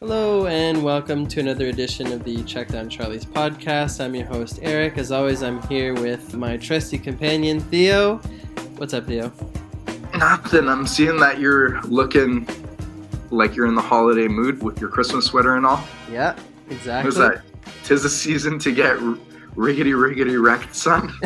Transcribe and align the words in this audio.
Hello, 0.00 0.46
and 0.46 0.82
welcome 0.82 1.26
to 1.26 1.40
another 1.40 1.66
edition 1.66 2.10
of 2.10 2.24
the 2.24 2.42
Check 2.44 2.68
Down 2.68 2.88
Charlie's 2.88 3.26
podcast. 3.26 4.02
I'm 4.02 4.14
your 4.14 4.24
host, 4.24 4.58
Eric. 4.62 4.96
As 4.96 5.12
always, 5.12 5.42
I'm 5.42 5.60
here 5.68 5.92
with 5.92 6.34
my 6.34 6.56
trusty 6.56 6.96
companion, 6.96 7.60
Theo. 7.60 8.16
What's 8.78 8.94
up, 8.94 9.06
Theo? 9.06 9.30
Nothing. 10.16 10.70
I'm 10.70 10.86
seeing 10.86 11.18
that 11.18 11.38
you're 11.38 11.82
looking 11.82 12.48
like 13.30 13.54
you're 13.54 13.66
in 13.66 13.74
the 13.74 13.82
holiday 13.82 14.26
mood 14.26 14.62
with 14.62 14.80
your 14.80 14.88
Christmas 14.88 15.26
sweater 15.26 15.56
and 15.56 15.66
all. 15.66 15.84
Yeah, 16.10 16.34
exactly. 16.70 17.08
What's 17.08 17.18
that? 17.18 17.42
Tis 17.84 18.02
the 18.02 18.08
season 18.08 18.58
to 18.60 18.72
get 18.72 18.96
riggedy 19.56 19.92
riggedy 19.92 20.40
wrecked, 20.42 20.74
son. 20.74 21.12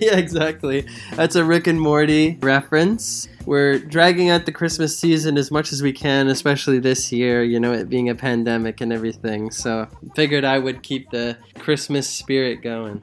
yeah, 0.00 0.16
exactly. 0.16 0.86
That's 1.14 1.36
a 1.36 1.44
Rick 1.44 1.66
and 1.66 1.80
Morty 1.80 2.38
reference. 2.40 3.28
We're 3.46 3.78
dragging 3.78 4.30
out 4.30 4.46
the 4.46 4.52
Christmas 4.52 4.98
season 4.98 5.38
as 5.38 5.50
much 5.50 5.72
as 5.72 5.82
we 5.82 5.92
can, 5.92 6.28
especially 6.28 6.78
this 6.78 7.10
year, 7.10 7.42
you 7.42 7.58
know, 7.58 7.72
it 7.72 7.88
being 7.88 8.08
a 8.08 8.14
pandemic 8.14 8.80
and 8.80 8.92
everything. 8.92 9.50
So, 9.50 9.88
figured 10.14 10.44
I 10.44 10.58
would 10.58 10.82
keep 10.82 11.10
the 11.10 11.36
Christmas 11.58 12.08
spirit 12.08 12.62
going. 12.62 13.02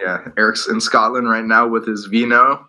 Yeah, 0.00 0.26
Eric's 0.36 0.68
in 0.68 0.80
Scotland 0.80 1.28
right 1.28 1.44
now 1.44 1.68
with 1.68 1.86
his 1.86 2.06
vino 2.06 2.66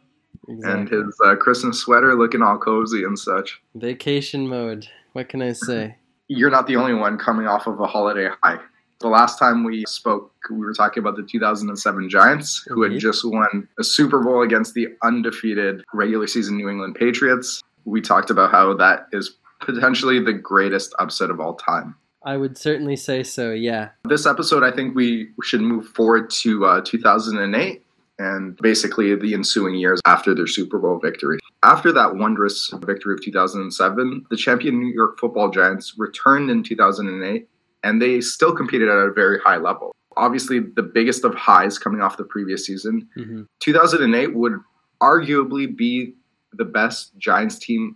Exactly. 0.47 0.71
and 0.79 0.89
his 0.89 1.17
uh, 1.25 1.35
Christmas 1.35 1.79
sweater, 1.79 2.15
looking 2.15 2.41
all 2.41 2.57
cozy 2.57 3.03
and 3.03 3.17
such. 3.17 3.61
Vacation 3.73 4.47
mode. 4.47 4.87
What 5.13 5.29
can 5.29 5.41
I 5.41 5.53
say? 5.53 5.95
You're 6.27 6.51
not 6.51 6.67
the 6.67 6.75
only 6.75 6.93
one 6.93 7.17
coming 7.17 7.47
off 7.47 7.65
of 7.67 7.79
a 7.79 7.87
holiday 7.87 8.29
high. 8.43 8.59
The 9.05 9.11
last 9.11 9.37
time 9.37 9.63
we 9.63 9.83
spoke, 9.87 10.33
we 10.49 10.65
were 10.65 10.73
talking 10.73 10.99
about 10.99 11.15
the 11.15 11.21
2007 11.21 12.09
Giants, 12.09 12.65
who 12.67 12.81
had 12.81 12.97
just 12.97 13.23
won 13.23 13.67
a 13.77 13.83
Super 13.83 14.23
Bowl 14.23 14.41
against 14.41 14.73
the 14.73 14.87
undefeated 15.03 15.83
regular 15.93 16.25
season 16.25 16.57
New 16.57 16.69
England 16.69 16.95
Patriots. 16.95 17.61
We 17.83 18.01
talked 18.01 18.31
about 18.31 18.49
how 18.49 18.73
that 18.77 19.05
is 19.11 19.37
potentially 19.61 20.19
the 20.19 20.33
greatest 20.33 20.95
upset 20.97 21.29
of 21.29 21.39
all 21.39 21.53
time. 21.53 21.93
I 22.23 22.37
would 22.37 22.57
certainly 22.57 22.95
say 22.95 23.21
so, 23.21 23.51
yeah. 23.51 23.89
This 24.05 24.25
episode, 24.25 24.63
I 24.63 24.71
think 24.71 24.95
we 24.95 25.29
should 25.43 25.61
move 25.61 25.85
forward 25.89 26.31
to 26.41 26.65
uh, 26.65 26.81
2008 26.83 27.85
and 28.17 28.57
basically 28.57 29.15
the 29.15 29.35
ensuing 29.35 29.75
years 29.75 30.01
after 30.05 30.33
their 30.33 30.47
Super 30.47 30.79
Bowl 30.79 30.97
victory. 30.97 31.37
After 31.61 31.91
that 31.91 32.15
wondrous 32.15 32.73
victory 32.81 33.13
of 33.13 33.21
2007, 33.21 34.25
the 34.31 34.35
champion 34.35 34.79
New 34.79 34.91
York 34.91 35.19
football 35.19 35.51
Giants 35.51 35.93
returned 35.95 36.49
in 36.49 36.63
2008 36.63 37.47
and 37.85 38.01
they 38.01 38.19
still 38.19 38.53
competed 38.53 38.89
at 38.89 38.97
a 38.97 39.13
very 39.13 39.39
high 39.39 39.57
level. 39.57 39.95
Obviously, 40.17 40.59
the 40.59 40.83
biggest 40.83 41.23
of 41.23 41.35
highs 41.35 41.77
coming 41.77 42.01
off 42.01 42.17
the 42.17 42.23
previous 42.23 42.65
season. 42.65 43.07
hmm 43.15 43.43
2008 43.59 44.33
would 44.33 44.59
arguably 45.01 45.65
be 45.75 46.13
the 46.53 46.65
best 46.65 47.17
Giants 47.17 47.57
team 47.59 47.95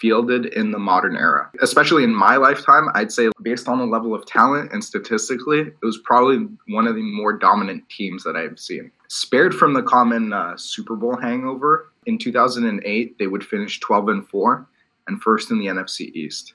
fielded 0.00 0.46
in 0.46 0.70
the 0.70 0.78
modern 0.78 1.16
era. 1.16 1.50
Especially 1.60 2.02
in 2.04 2.14
my 2.14 2.36
lifetime, 2.36 2.88
I'd 2.94 3.12
say 3.12 3.28
based 3.42 3.68
on 3.68 3.78
the 3.78 3.84
level 3.84 4.14
of 4.14 4.24
talent 4.24 4.72
and 4.72 4.82
statistically, 4.82 5.60
it 5.60 5.84
was 5.84 5.98
probably 5.98 6.48
one 6.68 6.86
of 6.86 6.94
the 6.94 7.02
more 7.02 7.34
dominant 7.34 7.86
teams 7.90 8.24
that 8.24 8.36
I've 8.36 8.58
seen. 8.58 8.90
Spared 9.08 9.54
from 9.54 9.74
the 9.74 9.82
common 9.82 10.32
uh, 10.32 10.56
Super 10.56 10.96
Bowl 10.96 11.16
hangover, 11.16 11.92
in 12.06 12.16
2008 12.16 13.18
they 13.18 13.26
would 13.26 13.44
finish 13.44 13.80
12 13.80 14.08
and 14.08 14.28
4 14.28 14.66
and 15.06 15.20
first 15.20 15.50
in 15.50 15.58
the 15.58 15.66
NFC 15.66 16.12
East. 16.14 16.54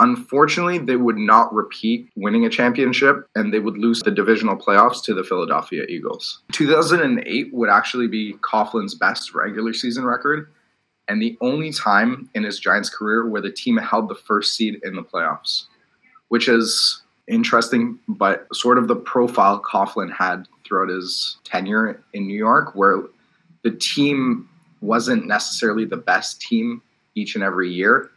Unfortunately, 0.00 0.78
they 0.78 0.96
would 0.96 1.18
not 1.18 1.52
repeat 1.52 2.08
winning 2.14 2.44
a 2.44 2.50
championship 2.50 3.28
and 3.34 3.52
they 3.52 3.58
would 3.58 3.76
lose 3.76 4.00
the 4.00 4.12
divisional 4.12 4.56
playoffs 4.56 5.02
to 5.04 5.14
the 5.14 5.24
Philadelphia 5.24 5.84
Eagles. 5.88 6.42
2008 6.52 7.52
would 7.52 7.68
actually 7.68 8.06
be 8.06 8.34
Coughlin's 8.34 8.94
best 8.94 9.34
regular 9.34 9.72
season 9.72 10.04
record 10.04 10.52
and 11.08 11.20
the 11.20 11.36
only 11.40 11.72
time 11.72 12.28
in 12.34 12.44
his 12.44 12.60
Giants 12.60 12.90
career 12.90 13.26
where 13.26 13.40
the 13.40 13.50
team 13.50 13.76
held 13.76 14.08
the 14.08 14.14
first 14.14 14.54
seed 14.54 14.78
in 14.84 14.94
the 14.94 15.02
playoffs, 15.02 15.64
which 16.28 16.48
is 16.48 17.02
interesting, 17.26 17.98
but 18.06 18.46
sort 18.54 18.78
of 18.78 18.88
the 18.88 18.96
profile 18.96 19.60
Coughlin 19.60 20.12
had 20.12 20.46
throughout 20.64 20.90
his 20.90 21.38
tenure 21.44 22.02
in 22.12 22.26
New 22.26 22.36
York, 22.36 22.74
where 22.74 23.02
the 23.62 23.70
team 23.72 24.48
wasn't 24.80 25.26
necessarily 25.26 25.84
the 25.84 25.96
best 25.96 26.40
team 26.40 26.82
each 27.14 27.34
and 27.34 27.42
every 27.42 27.70
year, 27.70 28.10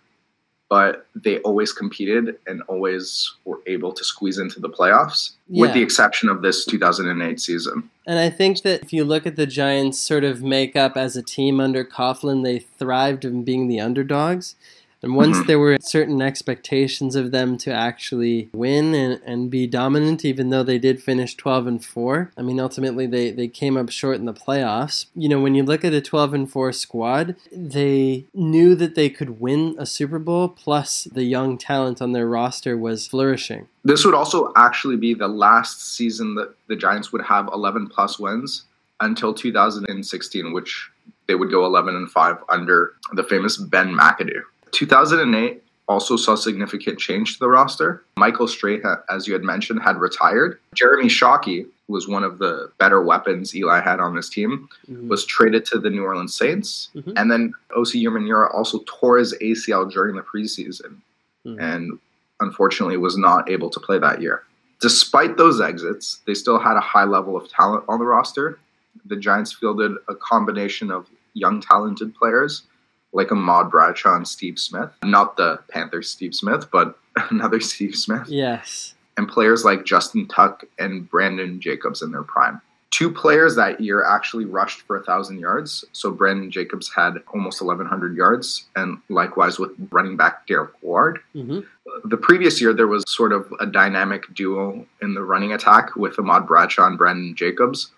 but 0.71 1.05
they 1.13 1.37
always 1.39 1.73
competed 1.73 2.37
and 2.47 2.61
always 2.69 3.35
were 3.43 3.59
able 3.67 3.91
to 3.91 4.05
squeeze 4.05 4.37
into 4.37 4.61
the 4.61 4.69
playoffs, 4.69 5.31
with 5.49 5.73
the 5.73 5.83
exception 5.83 6.29
of 6.29 6.41
this 6.41 6.63
2008 6.63 7.41
season. 7.41 7.89
And 8.07 8.17
I 8.17 8.29
think 8.29 8.61
that 8.61 8.81
if 8.81 8.93
you 8.93 9.03
look 9.03 9.27
at 9.27 9.35
the 9.35 9.45
Giants' 9.45 9.99
sort 9.99 10.23
of 10.23 10.41
makeup 10.41 10.95
as 10.95 11.17
a 11.17 11.21
team 11.21 11.59
under 11.59 11.83
Coughlin, 11.83 12.45
they 12.45 12.59
thrived 12.59 13.25
in 13.25 13.43
being 13.43 13.67
the 13.67 13.81
underdogs. 13.81 14.55
And 15.03 15.15
once 15.15 15.37
Mhm. 15.37 15.47
there 15.47 15.59
were 15.59 15.77
certain 15.81 16.21
expectations 16.21 17.15
of 17.15 17.31
them 17.31 17.57
to 17.59 17.71
actually 17.71 18.49
win 18.53 18.93
and, 18.93 19.19
and 19.25 19.49
be 19.49 19.65
dominant, 19.65 20.23
even 20.23 20.49
though 20.49 20.63
they 20.63 20.77
did 20.77 21.01
finish 21.01 21.35
12 21.35 21.65
and 21.67 21.83
4, 21.83 22.31
I 22.37 22.41
mean, 22.41 22.59
ultimately 22.59 23.07
they, 23.07 23.31
they 23.31 23.47
came 23.47 23.77
up 23.77 23.89
short 23.89 24.17
in 24.17 24.25
the 24.25 24.33
playoffs. 24.33 25.07
You 25.15 25.29
know, 25.29 25.39
when 25.39 25.55
you 25.55 25.63
look 25.63 25.83
at 25.83 25.93
a 25.93 26.01
12 26.01 26.33
and 26.33 26.49
4 26.51 26.71
squad, 26.71 27.35
they 27.51 28.25
knew 28.33 28.75
that 28.75 28.95
they 28.95 29.09
could 29.09 29.39
win 29.39 29.75
a 29.79 29.85
Super 29.85 30.19
Bowl, 30.19 30.49
plus 30.49 31.05
the 31.11 31.23
young 31.23 31.57
talent 31.57 32.01
on 32.01 32.11
their 32.11 32.27
roster 32.27 32.77
was 32.77 33.07
flourishing. 33.07 33.67
This 33.83 34.05
would 34.05 34.13
also 34.13 34.53
actually 34.55 34.97
be 34.97 35.13
the 35.15 35.27
last 35.27 35.95
season 35.95 36.35
that 36.35 36.53
the 36.67 36.75
Giants 36.75 37.11
would 37.11 37.23
have 37.23 37.49
11 37.51 37.87
plus 37.87 38.19
wins 38.19 38.65
until 38.99 39.33
2016, 39.33 40.53
which 40.53 40.89
they 41.27 41.33
would 41.35 41.49
go 41.49 41.65
11 41.65 41.95
and 41.95 42.09
5 42.11 42.37
under 42.49 42.93
the 43.13 43.23
famous 43.23 43.57
Ben 43.57 43.95
McAdoo. 43.95 44.43
2008 44.71 45.63
also 45.87 46.15
saw 46.15 46.35
significant 46.35 46.97
change 46.99 47.33
to 47.33 47.39
the 47.39 47.49
roster. 47.49 48.03
Michael 48.17 48.47
Strahan, 48.47 48.81
ha- 48.83 49.01
as 49.09 49.27
you 49.27 49.33
had 49.33 49.43
mentioned, 49.43 49.81
had 49.81 49.99
retired. 49.99 50.59
Jeremy 50.73 51.07
Shockey, 51.07 51.63
who 51.87 51.93
was 51.93 52.07
one 52.07 52.23
of 52.23 52.37
the 52.37 52.71
better 52.77 53.01
weapons 53.01 53.53
Eli 53.55 53.81
had 53.81 53.99
on 53.99 54.15
his 54.15 54.29
team, 54.29 54.69
Mhm. 54.89 55.07
was 55.09 55.25
traded 55.25 55.65
to 55.65 55.79
the 55.79 55.89
New 55.89 56.03
Orleans 56.03 56.33
Saints. 56.33 56.89
Mhm. 56.95 57.13
And 57.17 57.29
then 57.31 57.53
Osi 57.75 58.01
Umenyiora 58.03 58.53
also 58.53 58.83
tore 58.87 59.17
his 59.17 59.33
ACL 59.41 59.85
during 59.85 60.15
the 60.15 60.21
preseason 60.21 60.97
Mhm. 61.45 61.57
and 61.59 61.99
unfortunately 62.39 62.97
was 62.97 63.17
not 63.17 63.49
able 63.49 63.69
to 63.69 63.79
play 63.79 63.99
that 63.99 64.21
year. 64.21 64.43
Despite 64.79 65.37
those 65.37 65.59
exits, 65.59 66.21
they 66.25 66.33
still 66.33 66.57
had 66.57 66.77
a 66.77 66.81
high 66.81 67.03
level 67.05 67.35
of 67.35 67.47
talent 67.49 67.83
on 67.89 67.99
the 67.99 68.05
roster. 68.05 68.57
The 69.05 69.15
Giants 69.17 69.51
fielded 69.51 69.93
a 70.07 70.15
combination 70.15 70.89
of 70.89 71.07
young, 71.33 71.59
talented 71.61 72.15
players 72.15 72.63
like 73.13 73.31
Ahmad 73.31 73.69
Bradshaw 73.69 74.15
and 74.15 74.27
Steve 74.27 74.59
Smith. 74.59 74.89
Not 75.03 75.37
the 75.37 75.59
Panthers 75.69 76.09
Steve 76.09 76.33
Smith, 76.35 76.67
but 76.71 76.97
another 77.29 77.59
Steve 77.59 77.95
Smith 77.95 78.27
Yes. 78.27 78.95
and 79.17 79.27
players 79.27 79.65
like 79.65 79.85
Justin 79.85 80.27
Tuck 80.27 80.63
and 80.79 81.09
Brandon 81.09 81.59
Jacobs 81.59 82.01
in 82.01 82.11
their 82.11 82.23
prime. 82.23 82.61
Two 82.89 83.09
players 83.09 83.55
that 83.55 83.79
year 83.79 84.03
actually 84.05 84.43
rushed 84.43 84.81
for 84.81 84.97
a 84.97 85.03
thousand 85.03 85.39
yards. 85.39 85.85
So 85.93 86.11
Brandon 86.11 86.51
Jacobs 86.51 86.91
had 86.93 87.15
almost 87.33 87.61
1,100 87.61 88.17
yards, 88.17 88.65
and 88.75 88.97
likewise 89.07 89.57
with 89.59 89.71
running 89.91 90.17
back 90.17 90.45
Derrick 90.45 90.71
Ward. 90.81 91.19
hmm 91.33 91.61
The 92.03 92.17
previous 92.17 92.59
year, 92.61 92.73
there 92.73 92.87
was 92.87 93.03
sort 93.07 93.31
of 93.31 93.51
a 93.61 93.65
dynamic 93.65 94.33
duo 94.33 94.85
in 95.01 95.13
the 95.13 95.23
running 95.23 95.53
attack 95.53 95.95
with 95.95 96.19
Ahmad 96.19 96.45
Bradshaw 96.47 96.85
and 96.87 96.97
Brandon 96.97 97.33
Jacobs 97.33 97.91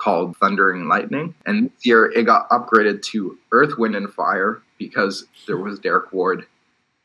called 0.00 0.36
Thunder 0.38 0.72
and 0.72 0.88
Lightning. 0.88 1.34
And 1.46 1.70
this 1.70 1.86
year, 1.86 2.10
it 2.10 2.24
got 2.24 2.48
upgraded 2.48 3.02
to 3.02 3.38
Earth, 3.52 3.76
Wind, 3.78 3.94
and 3.94 4.12
Fire 4.12 4.62
because 4.78 5.26
there 5.46 5.58
was 5.58 5.78
Derrick 5.78 6.12
Ward 6.12 6.46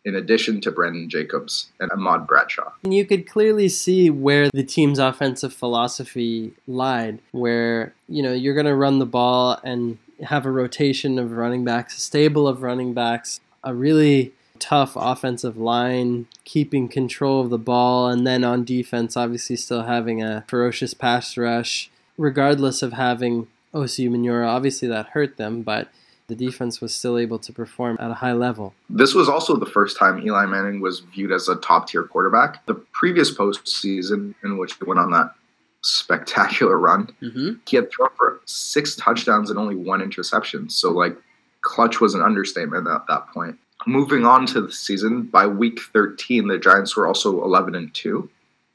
in 0.05 0.15
addition 0.15 0.61
to 0.61 0.71
Brandon 0.71 1.09
Jacobs 1.09 1.71
and 1.79 1.91
Ahmad 1.91 2.27
Bradshaw. 2.27 2.71
And 2.83 2.93
you 2.93 3.05
could 3.05 3.27
clearly 3.27 3.67
see 3.67 4.09
where 4.09 4.49
the 4.53 4.63
team's 4.63 4.99
offensive 4.99 5.53
philosophy 5.53 6.53
lied, 6.67 7.19
where, 7.31 7.93
you 8.07 8.21
know, 8.21 8.31
you're 8.31 8.53
going 8.53 8.67
to 8.67 8.75
run 8.75 8.99
the 8.99 9.05
ball 9.05 9.59
and 9.63 9.97
have 10.23 10.45
a 10.45 10.51
rotation 10.51 11.17
of 11.19 11.31
running 11.31 11.65
backs, 11.65 11.97
a 11.97 11.99
stable 11.99 12.47
of 12.47 12.61
running 12.61 12.93
backs, 12.93 13.41
a 13.63 13.73
really 13.73 14.31
tough 14.59 14.93
offensive 14.95 15.57
line, 15.57 16.27
keeping 16.45 16.87
control 16.87 17.41
of 17.41 17.49
the 17.49 17.57
ball, 17.57 18.07
and 18.07 18.25
then 18.25 18.43
on 18.43 18.63
defense, 18.63 19.17
obviously 19.17 19.55
still 19.55 19.83
having 19.83 20.21
a 20.21 20.45
ferocious 20.47 20.93
pass 20.93 21.35
rush, 21.35 21.89
regardless 22.17 22.81
of 22.81 22.93
having 22.93 23.47
Osi 23.73 24.09
Umenyiora. 24.09 24.47
Obviously, 24.47 24.87
that 24.87 25.07
hurt 25.09 25.37
them, 25.37 25.61
but 25.61 25.89
the 26.27 26.35
defense 26.35 26.81
was 26.81 26.93
still 26.95 27.17
able 27.19 27.37
to 27.39 27.53
perform 27.53 27.97
at 27.99 28.09
a 28.09 28.15
high 28.15 28.33
level. 28.33 28.73
This 28.89 29.13
was 29.13 29.29
also 29.29 29.55
the 29.57 29.65
first 29.65 29.97
time 29.97 30.19
Eli 30.25 30.45
Manning 30.47 30.79
was 30.81 31.01
viewed 31.01 31.31
as 31.31 31.47
a 31.49 31.55
top 31.57 31.87
tier 31.87 32.03
quarterback. 32.03 32.65
The 32.65 32.73
previous 32.73 33.31
postseason, 33.35 34.33
in 34.43 34.57
which 34.57 34.73
he 34.75 34.85
went 34.85 34.99
on 34.99 35.11
that 35.11 35.35
spectacular 35.81 36.77
run, 36.79 37.09
Mm-hmm. 37.21 37.53
he 37.67 37.75
had 37.77 37.91
thrown 37.91 38.09
for 38.17 38.41
six 38.45 38.95
touchdowns 38.95 39.49
and 39.49 39.59
only 39.59 39.75
one 39.75 40.01
interception. 40.01 40.69
So, 40.69 40.91
like, 40.91 41.15
clutch 41.61 42.01
was 42.01 42.15
an 42.15 42.21
understatement 42.21 42.87
at 42.87 43.05
that 43.07 43.27
point. 43.27 43.57
Moving 43.85 44.25
on 44.25 44.45
to 44.47 44.61
the 44.61 44.71
season, 44.71 45.23
by 45.23 45.45
week 45.45 45.79
13, 45.93 46.47
the 46.47 46.57
Giants 46.57 46.95
were 46.97 47.05
also 47.05 47.43
11 47.43 47.75
and 47.75 47.93
2. 47.93 48.27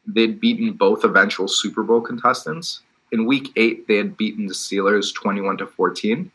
They'd 0.07 0.41
beaten 0.41 0.73
both 0.75 1.03
eventual 1.05 1.49
Super 1.49 1.83
Bowl 1.83 2.01
contestants. 2.01 2.81
In 3.13 3.27
week 3.27 3.53
8, 3.57 3.89
they 3.89 3.97
had 3.97 4.17
beaten 4.17 4.47
the 4.47 4.55
Steelers 4.55 5.15
21 5.15 5.59
to 5.59 5.67
14. 5.67 6.31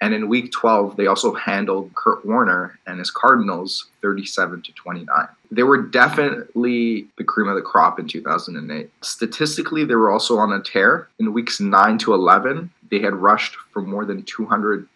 And 0.00 0.12
in 0.12 0.28
week 0.28 0.52
12, 0.52 0.96
they 0.96 1.06
also 1.06 1.32
handled 1.32 1.94
Kurt 1.94 2.26
Warner 2.26 2.78
and 2.86 2.98
his 2.98 3.10
Cardinals 3.10 3.86
37 4.02 4.62
to 4.62 4.72
29. 4.72 5.28
They 5.50 5.62
were 5.62 5.80
definitely 5.80 7.06
the 7.16 7.24
cream 7.24 7.48
of 7.48 7.54
the 7.54 7.62
crop 7.62 7.98
in 7.98 8.06
2008. 8.06 8.90
Statistically, 9.02 9.84
they 9.84 9.94
were 9.94 10.10
also 10.10 10.36
on 10.36 10.52
a 10.52 10.60
tear. 10.60 11.08
In 11.18 11.32
weeks 11.32 11.60
9 11.60 11.96
to 11.98 12.12
11, 12.12 12.70
they 12.90 12.98
had 12.98 13.14
rushed 13.14 13.56
for 13.72 13.80
more 13.80 14.04
than 14.04 14.24
200 14.24 14.86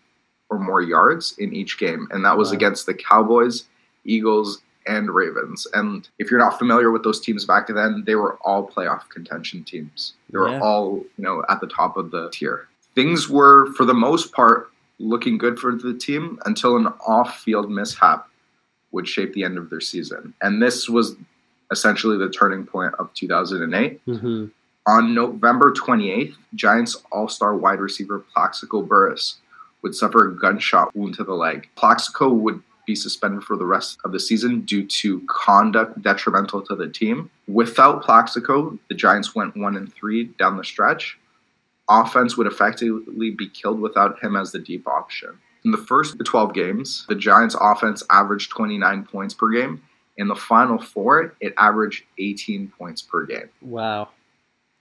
or 0.51 0.59
more 0.59 0.83
yards 0.83 1.35
in 1.39 1.55
each 1.55 1.79
game, 1.79 2.09
and 2.11 2.25
that 2.25 2.37
was 2.37 2.51
wow. 2.51 2.55
against 2.55 2.87
the 2.87 2.95
Cowboys, 2.95 3.65
Eagles, 4.05 4.63
and 4.89 5.11
Ravens. 5.11 5.67
And 5.75 6.09
if 6.19 6.31
you're 6.31 6.41
not 6.41 6.59
familiar 6.59 6.91
with 6.91 7.05
those 7.05 7.21
teams 7.21 7.45
back 7.45 7.69
then, 7.69 8.05
they 8.07 8.15
were 8.15 8.37
all 8.43 8.69
playoff 8.69 9.09
contention 9.09 9.65
teams. 9.65 10.15
They 10.31 10.39
were 10.39 10.51
yeah. 10.51 10.61
all, 10.61 11.05
you 11.17 11.25
know, 11.25 11.45
at 11.49 11.61
the 11.61 11.67
top 11.67 11.97
of 11.97 12.11
the 12.11 12.31
tier. 12.33 12.69
Things 12.95 13.29
were, 13.29 13.73
for 13.75 13.85
the 13.85 13.95
most 13.95 14.33
part, 14.33 14.71
looking 14.99 15.39
good 15.39 15.59
for 15.59 15.73
the 15.73 15.95
team 15.95 16.39
until 16.45 16.77
an 16.77 16.89
off-field 17.07 17.71
mishap 17.71 18.29
would 18.91 19.07
shape 19.07 19.33
the 19.35 19.45
end 19.45 19.59
of 19.59 19.71
their 19.71 19.81
season. 19.81 20.35
And 20.43 20.63
this 20.63 20.89
was 20.89 21.15
essentially 21.71 22.17
the 22.17 22.31
turning 22.31 22.67
point 22.67 22.95
of 22.99 23.13
2008. 23.15 24.05
Mm-hmm. 24.07 24.47
On 24.87 25.15
November 25.15 25.73
28th, 25.73 26.35
Giants 26.55 26.97
All-Star 27.13 27.55
wide 27.55 27.81
receiver 27.81 28.21
Plaxico 28.21 28.83
Burress 28.83 29.37
would 29.83 29.95
suffer 29.95 30.27
a 30.27 30.35
gunshot 30.35 30.97
wound 30.97 31.15
to 31.15 31.25
the 31.25 31.35
leg. 31.35 31.69
Plaxico 31.77 32.31
would 32.31 32.63
be 32.89 32.97
suspended 32.97 33.45
for 33.45 33.57
the 33.57 33.67
rest 33.67 33.99
of 34.05 34.13
the 34.13 34.19
season 34.19 34.63
due 34.63 34.85
to 34.85 35.21
conduct 35.29 36.01
detrimental 36.01 36.63
to 36.63 36.75
the 36.75 36.89
team. 36.89 37.31
Without 37.47 38.03
Plaxico, 38.03 38.79
the 38.89 38.95
Giants 38.95 39.35
went 39.35 39.55
one 39.57 39.77
and 39.77 39.93
three 39.93 40.25
down 40.39 40.57
the 40.57 40.65
stretch. 40.65 41.19
Offense 41.91 42.39
would 42.39 42.47
effectively 42.47 43.31
be 43.31 43.49
killed 43.49 43.79
without 43.79 44.19
him 44.25 44.37
as 44.37 44.53
the 44.53 44.59
deep 44.59 44.89
option. 44.89 45.39
In 45.67 45.71
the 45.71 45.77
first 45.77 46.17
12 46.19 46.55
games, 46.55 47.05
the 47.09 47.15
Giants' 47.15 47.57
offense 47.61 48.03
averaged 48.11 48.51
29 48.51 49.05
points 49.05 49.35
per 49.35 49.51
game. 49.51 49.83
In 50.17 50.27
the 50.27 50.35
final 50.35 50.81
four, 50.81 51.35
it 51.41 51.53
averaged 51.59 52.05
18 52.19 52.73
points 52.79 53.03
per 53.03 53.27
game. 53.27 53.51
Wow. 53.61 54.09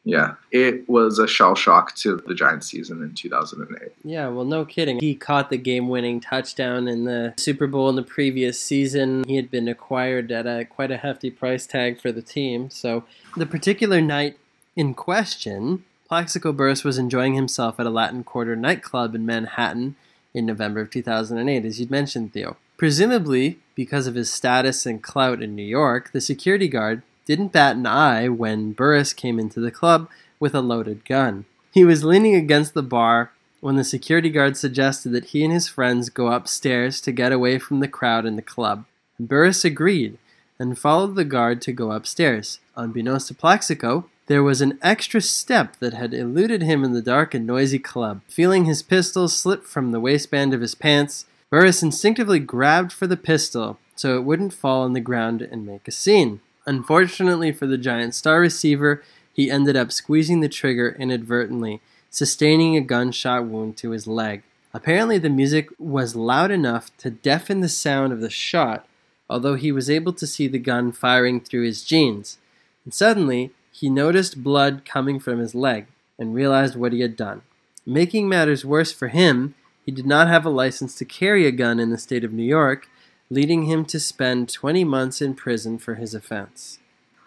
Yeah, 0.07 0.36
it 0.51 0.88
was 0.88 1.19
a 1.19 1.27
shell 1.27 1.54
shock 1.54 1.94
to 1.95 2.15
the 2.25 2.33
Giants 2.33 2.68
season 2.68 3.04
in 3.04 3.13
2008. 3.13 3.92
Yeah, 4.06 4.30
well, 4.30 4.45
no 4.45 4.63
kidding. 4.63 5.00
He 5.01 5.15
caught 5.15 5.50
the 5.50 5.57
game 5.57 5.89
winning 5.89 6.21
touchdown 6.21 6.88
in 6.88 7.04
the 7.04 7.33
Super 7.38 7.68
Bowl 7.68 7.89
in 7.89 7.98
the 7.98 8.04
previous 8.04 8.59
season. 8.59 9.25
He 9.27 9.36
had 9.36 9.51
been 9.51 9.68
acquired 9.68 10.31
at 10.31 10.48
a 10.48 10.63
quite 10.63 10.92
a 10.92 10.98
hefty 10.98 11.30
price 11.30 11.68
tag 11.68 12.00
for 12.00 12.13
the 12.13 12.21
team. 12.21 12.69
So, 12.69 13.04
the 13.36 13.45
particular 13.45 14.00
night 14.00 14.38
in 14.77 14.94
question, 14.94 15.83
Plaxico 16.07 16.54
Burress 16.54 16.86
was 16.86 16.98
enjoying 16.98 17.33
himself 17.33 17.77
at 17.77 17.86
a 17.86 17.89
Latin 17.89 18.24
Quarter 18.24 18.56
nightclub 18.56 19.13
in 19.13 19.25
Manhattan 19.25 19.98
in 20.33 20.45
November 20.45 20.80
of 20.80 20.89
2008, 20.89 21.65
as 21.65 21.81
you'd 21.81 21.92
mentioned, 21.92 22.31
Theo. 22.31 22.56
Presumably, 22.77 23.59
because 23.75 24.07
of 24.07 24.15
his 24.15 24.31
status 24.31 24.86
and 24.86 25.04
clout 25.04 25.42
in 25.42 25.56
New 25.56 25.63
York, 25.63 26.12
the 26.13 26.21
security 26.21 26.69
guard 26.69 27.01
didn't 27.27 27.51
bat 27.51 27.75
an 27.75 27.85
eye 27.85 28.29
when 28.29 28.71
Burress 28.71 29.13
came 29.13 29.38
into 29.38 29.59
the 29.59 29.69
club 29.69 30.09
with 30.39 30.56
a 30.56 30.62
loaded 30.62 31.06
gun. 31.06 31.45
He 31.74 31.83
was 31.83 32.03
leaning 32.03 32.33
against 32.33 32.74
the 32.74 32.81
bar 32.81 33.31
when 33.59 33.75
the 33.75 33.83
security 33.83 34.29
guard 34.29 34.56
suggested 34.56 35.09
that 35.09 35.25
he 35.25 35.44
and 35.44 35.53
his 35.53 35.68
friends 35.68 36.09
go 36.09 36.27
upstairs 36.27 37.01
to 37.01 37.12
get 37.12 37.31
away 37.31 37.59
from 37.59 37.81
the 37.81 37.88
crowd 37.88 38.25
in 38.25 38.38
the 38.38 38.41
club. 38.41 38.85
Burress 39.19 39.65
agreed 39.65 40.18
and 40.57 40.79
followed 40.79 41.15
the 41.15 41.25
guard 41.25 41.62
to 41.63 41.74
go 41.74 41.91
upstairs. 41.91 42.59
Unbeknownst 42.75 43.27
to 43.27 43.33
Plaxico, 43.33 44.09
there 44.27 44.44
was 44.44 44.62
an 44.62 44.80
extra 44.81 45.21
step 45.21 45.75
that 45.77 45.94
had 45.94 46.13
eluded 46.13 46.62
him 46.62 46.83
in 46.83 46.94
the 46.94 47.01
dark 47.01 47.33
and 47.33 47.45
noisy 47.45 47.80
club. 47.80 48.21
Feeling 48.27 48.65
his 48.65 48.81
pistol 48.81 49.27
slip 49.27 49.65
from 49.65 49.91
the 49.91 50.00
waistband 50.00 50.53
of 50.53 50.62
his 50.62 50.75
pants, 50.75 51.25
Burress 51.50 51.83
instinctively 51.83 52.39
grabbed 52.39 52.91
for 52.91 53.07
the 53.07 53.18
pistol 53.18 53.80
so 53.95 54.15
it 54.15 54.23
wouldn't 54.23 54.53
fall 54.53 54.83
on 54.83 54.94
the 54.94 55.00
ground 55.00 55.41
and 55.41 55.65
make 55.65 55.88
a 55.88 55.91
scene. 55.91 56.39
Unfortunately 56.67 57.53
for 57.53 57.65
the 57.65 57.77
Giants' 57.77 58.17
star 58.17 58.41
receiver, 58.41 59.01
he 59.31 59.49
ended 59.49 59.77
up 59.77 59.91
squeezing 59.91 60.41
the 60.41 60.49
trigger 60.49 60.95
inadvertently, 60.99 61.79
sustaining 62.09 62.75
a 62.75 62.81
gunshot 62.81 63.45
wound 63.45 63.77
to 63.77 63.91
his 63.91 64.05
leg. 64.05 64.43
Apparently, 64.73 65.17
the 65.17 65.29
music 65.29 65.69
was 65.79 66.15
loud 66.15 66.51
enough 66.51 66.95
to 66.97 67.09
deafen 67.09 67.61
the 67.61 67.69
sound 67.69 68.11
of 68.11 68.19
the 68.19 68.29
shot, 68.29 68.85
although 69.29 69.55
he 69.55 69.71
was 69.71 69.89
able 69.89 70.11
to 70.11 70.27
see 70.27 70.47
the 70.47 70.59
gun 70.59 70.91
firing 70.91 71.39
through 71.39 71.63
his 71.63 71.83
jeans. 71.83 72.37
And 72.83 72.93
suddenly, 72.93 73.51
he 73.71 73.89
noticed 73.89 74.43
blood 74.43 74.83
coming 74.83 75.19
from 75.19 75.39
his 75.39 75.55
leg 75.55 75.87
and 76.19 76.35
realized 76.35 76.75
what 76.75 76.91
he 76.91 76.99
had 76.99 77.15
done. 77.15 77.43
Making 77.85 78.27
matters 78.27 78.65
worse 78.65 78.91
for 78.91 79.07
him, 79.07 79.55
he 79.85 79.91
did 79.91 80.05
not 80.05 80.27
have 80.27 80.45
a 80.45 80.49
license 80.49 80.95
to 80.95 81.05
carry 81.05 81.45
a 81.45 81.51
gun 81.51 81.79
in 81.79 81.91
the 81.91 81.97
state 81.97 82.25
of 82.25 82.33
New 82.33 82.43
York, 82.43 82.89
leading 83.29 83.63
him 83.63 83.85
to 83.85 84.00
spend 84.00 84.50
20 84.50 84.83
months 84.83 85.21
in 85.21 85.33
prison 85.33 85.77
for 85.77 85.95
his 85.95 86.13
offense. 86.13 86.79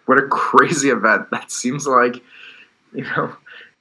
What 0.05 0.17
a 0.17 0.27
crazy 0.27 0.89
event. 0.89 1.29
That 1.31 1.51
seems 1.51 1.85
like, 1.85 2.21
you 2.93 3.03
know, 3.03 3.35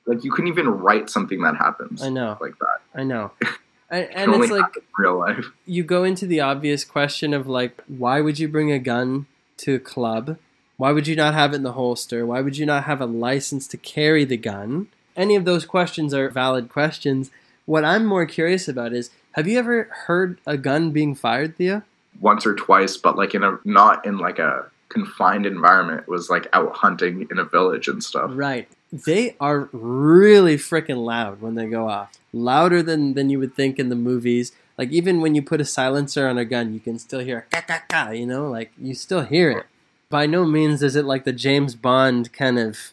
like 0.07 0.25
you 0.25 0.31
couldn't 0.31 0.49
even 0.49 0.69
write 0.69 1.11
something 1.11 1.41
that 1.43 1.57
happens. 1.57 2.03
I 2.03 2.09
know. 2.09 2.37
Like 2.41 2.59
that. 2.59 2.81
I 2.95 3.05
know. 3.05 3.33
and, 3.91 4.09
and 4.13 4.35
it's 4.35 4.51
like 4.51 4.75
real 4.99 5.19
life. 5.19 5.47
You 5.67 5.83
go 5.83 6.05
into 6.05 6.27
the 6.27 6.41
obvious 6.41 6.85
question 6.85 7.35
of 7.35 7.47
like, 7.47 7.83
why 7.87 8.21
would 8.21 8.39
you 8.39 8.49
bring 8.49 8.71
a 8.71 8.79
gun 8.79 9.27
to 9.59 9.75
a 9.75 9.79
club? 9.79 10.39
Why 10.77 10.93
would 10.93 11.07
you 11.07 11.17
not 11.17 11.35
have 11.35 11.53
it 11.53 11.57
in 11.57 11.63
the 11.63 11.73
holster? 11.73 12.25
Why 12.25 12.41
would 12.41 12.57
you 12.57 12.67
not 12.67 12.85
have 12.85 13.01
a 13.01 13.07
license 13.07 13.67
to 13.69 13.77
carry 13.77 14.25
the 14.25 14.37
gun? 14.37 14.89
Any 15.17 15.37
of 15.37 15.45
those 15.45 15.67
questions 15.67 16.15
are 16.15 16.31
valid 16.31 16.69
questions. 16.69 17.31
What 17.67 17.85
I'm 17.85 18.07
more 18.07 18.25
curious 18.27 18.69
about 18.69 18.93
is 18.93 19.11
have 19.33 19.47
you 19.47 19.59
ever 19.59 19.89
heard 20.07 20.41
a 20.47 20.57
gun 20.57 20.91
being 20.91 21.15
fired, 21.15 21.57
Theo? 21.57 21.83
Once 22.21 22.47
or 22.47 22.55
twice, 22.55 22.97
but 22.97 23.17
like 23.17 23.35
in 23.35 23.43
a 23.43 23.59
not 23.65 24.07
in 24.07 24.19
like 24.19 24.39
a 24.39 24.67
confined 24.89 25.47
environment. 25.47 26.03
It 26.03 26.09
was 26.09 26.29
like 26.29 26.49
out 26.53 26.75
hunting 26.77 27.27
in 27.31 27.39
a 27.39 27.45
village 27.45 27.89
and 27.89 28.03
stuff. 28.03 28.31
Right. 28.35 28.69
They 28.93 29.37
are 29.41 29.69
really 29.73 30.57
freaking 30.57 31.05
loud 31.05 31.41
when 31.41 31.55
they 31.55 31.67
go 31.67 31.89
off. 31.89 32.13
Louder 32.33 32.83
than 32.83 33.15
than 33.15 33.31
you 33.31 33.39
would 33.39 33.55
think 33.55 33.79
in 33.79 33.89
the 33.89 33.97
movies. 33.97 34.53
Like 34.77 34.91
even 34.91 35.21
when 35.21 35.35
you 35.35 35.43
put 35.43 35.61
a 35.61 35.65
silencer 35.65 36.29
on 36.29 36.39
a 36.39 36.45
gun, 36.45 36.73
you 36.75 36.81
can 36.81 36.99
still 36.99 37.21
hear 37.21 37.47
ka 37.51 37.63
ka 37.67 37.83
ka, 37.89 38.11
you 38.11 38.27
know, 38.27 38.49
like 38.49 38.73
you 38.79 38.95
still 38.95 39.23
hear 39.23 39.51
it. 39.51 39.67
By 40.09 40.27
no 40.27 40.45
means 40.45 40.83
is 40.83 40.97
it 40.97 41.05
like 41.05 41.25
the 41.25 41.33
James 41.33 41.75
Bond 41.75 42.33
kind 42.33 42.59
of 42.59 42.93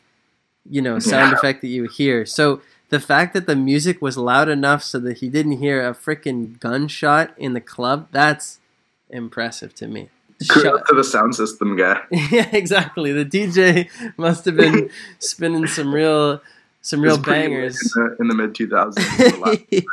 you 0.69 0.81
know, 0.81 0.99
sound 0.99 1.31
yeah. 1.31 1.37
effect 1.37 1.61
that 1.61 1.67
you 1.67 1.85
hear. 1.85 2.25
So 2.25 2.61
the 2.89 2.99
fact 2.99 3.33
that 3.33 3.47
the 3.47 3.55
music 3.55 4.01
was 4.01 4.17
loud 4.17 4.49
enough 4.49 4.83
so 4.83 4.99
that 4.99 5.19
he 5.19 5.29
didn't 5.29 5.53
hear 5.53 5.85
a 5.85 5.93
freaking 5.93 6.59
gunshot 6.59 7.33
in 7.37 7.53
the 7.53 7.61
club, 7.61 8.07
that's 8.11 8.59
impressive 9.09 9.73
to 9.75 9.87
me. 9.87 10.09
Kudos 10.49 10.87
to 10.87 10.95
the 10.95 11.03
sound 11.03 11.35
system 11.35 11.75
guy. 11.75 11.99
yeah, 12.11 12.49
exactly. 12.51 13.11
The 13.11 13.25
DJ 13.25 13.89
must 14.17 14.45
have 14.45 14.55
been 14.55 14.89
spinning 15.19 15.65
some 15.65 15.93
real, 15.93 16.41
some 16.81 17.01
real 17.01 17.17
bangers 17.17 17.79
in 17.95 18.27
the, 18.27 18.33
the 18.33 18.35
mid 18.35 18.53
two 18.53 18.69
thousands. 18.69 19.07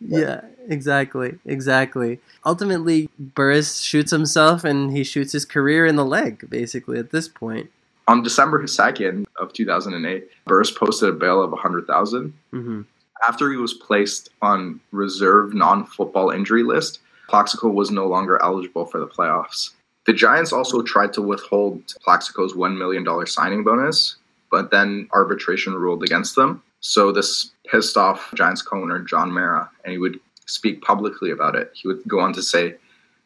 yeah, 0.00 0.40
exactly, 0.68 1.38
exactly. 1.44 2.20
Ultimately, 2.46 3.10
Burress 3.18 3.80
shoots 3.80 4.10
himself, 4.10 4.64
and 4.64 4.96
he 4.96 5.04
shoots 5.04 5.32
his 5.32 5.44
career 5.44 5.84
in 5.84 5.96
the 5.96 6.04
leg. 6.04 6.48
Basically, 6.48 6.98
at 6.98 7.10
this 7.10 7.28
point. 7.28 7.70
On 8.06 8.22
December 8.22 8.62
2nd 8.62 9.24
of 9.38 9.54
2008, 9.54 10.28
Burress 10.46 10.70
posted 10.70 11.08
a 11.08 11.12
bail 11.12 11.42
of 11.42 11.52
a 11.52 11.56
100000 11.56 12.34
mm-hmm. 12.52 12.82
After 13.26 13.50
he 13.50 13.56
was 13.56 13.72
placed 13.72 14.28
on 14.42 14.80
reserve 14.92 15.54
non-football 15.54 16.28
injury 16.28 16.62
list, 16.62 17.00
Plaxico 17.28 17.68
was 17.68 17.90
no 17.90 18.06
longer 18.06 18.42
eligible 18.42 18.86
for 18.86 19.00
the 19.00 19.06
playoffs. 19.06 19.70
The 20.06 20.12
Giants 20.12 20.52
also 20.52 20.82
tried 20.82 21.12
to 21.14 21.22
withhold 21.22 21.82
Plaxico's 22.02 22.52
$1 22.52 22.76
million 22.76 23.06
signing 23.26 23.64
bonus, 23.64 24.16
but 24.50 24.70
then 24.70 25.08
arbitration 25.12 25.74
ruled 25.74 26.02
against 26.02 26.36
them. 26.36 26.62
So 26.80 27.10
this 27.10 27.52
pissed 27.66 27.96
off 27.96 28.30
Giants 28.34 28.60
co 28.60 28.82
owner 28.82 29.00
John 29.00 29.32
Mara, 29.32 29.70
and 29.84 29.92
he 29.92 29.98
would 29.98 30.20
speak 30.46 30.82
publicly 30.82 31.30
about 31.30 31.56
it. 31.56 31.70
He 31.74 31.88
would 31.88 32.02
go 32.06 32.20
on 32.20 32.34
to 32.34 32.42
say, 32.42 32.74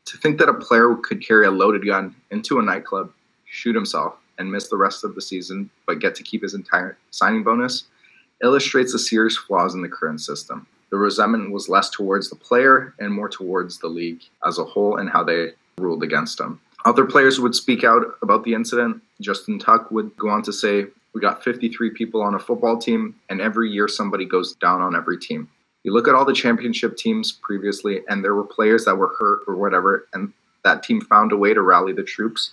To 0.05 0.17
think 0.19 0.39
that 0.39 0.49
a 0.49 0.55
player 0.55 0.95
could 0.95 1.27
carry 1.27 1.47
a 1.47 1.51
loaded 1.51 1.85
gun 1.85 2.15
into 2.31 2.61
a 2.61 2.63
nightclub, 2.63 3.13
shoot 3.47 3.75
himself, 3.75 4.15
and 4.39 4.53
miss 4.53 4.69
the 4.69 4.77
rest 4.77 5.03
of 5.03 5.17
the 5.17 5.21
season, 5.21 5.69
but 5.87 5.99
get 5.99 6.15
to 6.15 6.23
keep 6.23 6.43
his 6.43 6.55
entire 6.55 6.97
signing 7.11 7.43
bonus 7.43 7.85
illustrates 8.41 8.93
the 8.93 8.99
serious 9.01 9.37
flaws 9.37 9.75
in 9.75 9.83
the 9.83 9.89
current 9.89 10.21
system 10.21 10.65
the 10.91 10.97
resentment 10.97 11.53
was 11.53 11.69
less 11.69 11.91
towards 11.91 12.31
the 12.31 12.37
player 12.37 12.95
and 12.99 13.13
more 13.13 13.29
towards 13.29 13.79
the 13.79 13.89
league 13.89 14.23
as 14.47 14.59
a 14.59 14.65
whole 14.65 14.97
and 14.97 15.11
how 15.11 15.23
they 15.23 15.53
ruled 15.77 16.03
against 16.03 16.41
him. 16.41 16.61
Other 16.85 17.05
players 17.05 17.41
would 17.41 17.55
speak 17.55 17.85
out 17.85 18.03
about 18.23 18.45
the 18.45 18.55
incident. 18.55 19.03
Justin 19.21 19.59
Tuck 19.59 19.91
would 19.91 20.17
go 20.17 20.29
on 20.29 20.43
to 20.43 20.53
say, 20.53 20.87
We 21.13 21.21
got 21.21 21.45
53 21.45 21.91
people 21.91 22.23
on 22.23 22.35
a 22.35 22.39
football 22.39 22.79
team, 22.79 23.17
and 23.29 23.41
every 23.41 23.71
year 23.71 23.89
somebody 23.89 24.25
goes 24.25 24.55
down 24.55 24.81
on 24.81 24.97
every 24.97 25.19
team. 25.19 25.49
You 25.83 25.93
look 25.93 26.09
at 26.09 26.15
all 26.15 26.25
the 26.25 26.33
championship 26.33 26.97
teams 26.97 27.33
previously, 27.33 28.01
and 28.09 28.25
there 28.25 28.35
were 28.35 28.45
players 28.45 28.85
that 28.85 28.97
were 28.97 29.15
hurt 29.19 29.41
or 29.47 29.57
whatever, 29.57 30.07
and 30.13 30.33
that 30.65 30.83
team 30.83 31.01
found 31.01 31.33
a 31.33 31.37
way 31.37 31.53
to 31.53 31.63
rally 31.63 31.93
the 31.93 32.03
troops, 32.03 32.53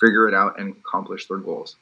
figure 0.00 0.28
it 0.28 0.34
out, 0.34 0.58
and 0.58 0.76
accomplish 0.76 1.26
their 1.26 1.38
goals. 1.38 1.76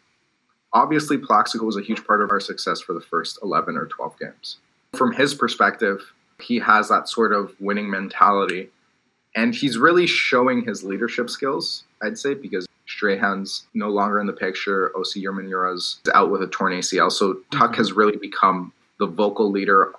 Obviously, 0.73 1.18
Plaxico 1.18 1.66
was 1.66 1.76
a 1.76 1.82
huge 1.82 2.04
part 2.06 2.23
of 2.23 2.30
our 2.30 2.40
success 2.40 2.80
for 2.80 2.94
the 2.94 3.00
first 3.00 3.38
11 3.42 3.76
or 3.76 3.87
12 3.87 4.18
games 4.18 4.56
from 4.96 5.12
his 5.12 5.34
perspective, 5.34 6.12
He 6.40 6.58
has 6.58 6.88
that 6.88 7.08
sort 7.08 7.32
of 7.32 7.54
winning 7.61 7.88
mentality. 7.88 8.68
And 9.37 9.54
he's 9.54 9.78
really 9.78 10.08
showing 10.08 10.64
his 10.64 10.82
leadership 10.82 11.30
skills, 11.30 11.84
I'd 12.02 12.18
say, 12.18 12.34
because 12.34 12.66
Strahan's 12.88 13.64
no 13.75 13.90
longer 13.90 14.18
in 14.18 14.26
the 14.26 14.32
picture. 14.32 14.90
Osi 14.96 15.22
Umenyiora's 15.22 16.00
out 16.14 16.32
with 16.32 16.42
a 16.42 16.49
torn 16.49 16.72
ACL. 16.72 17.11
So 17.12 17.34
Tuck 17.52 17.72
Mhm. 17.72 17.76
has 17.76 17.92
really 17.92 18.16
become 18.16 18.72
the 18.99 19.06
vocal 19.06 19.50
leader 19.52 19.92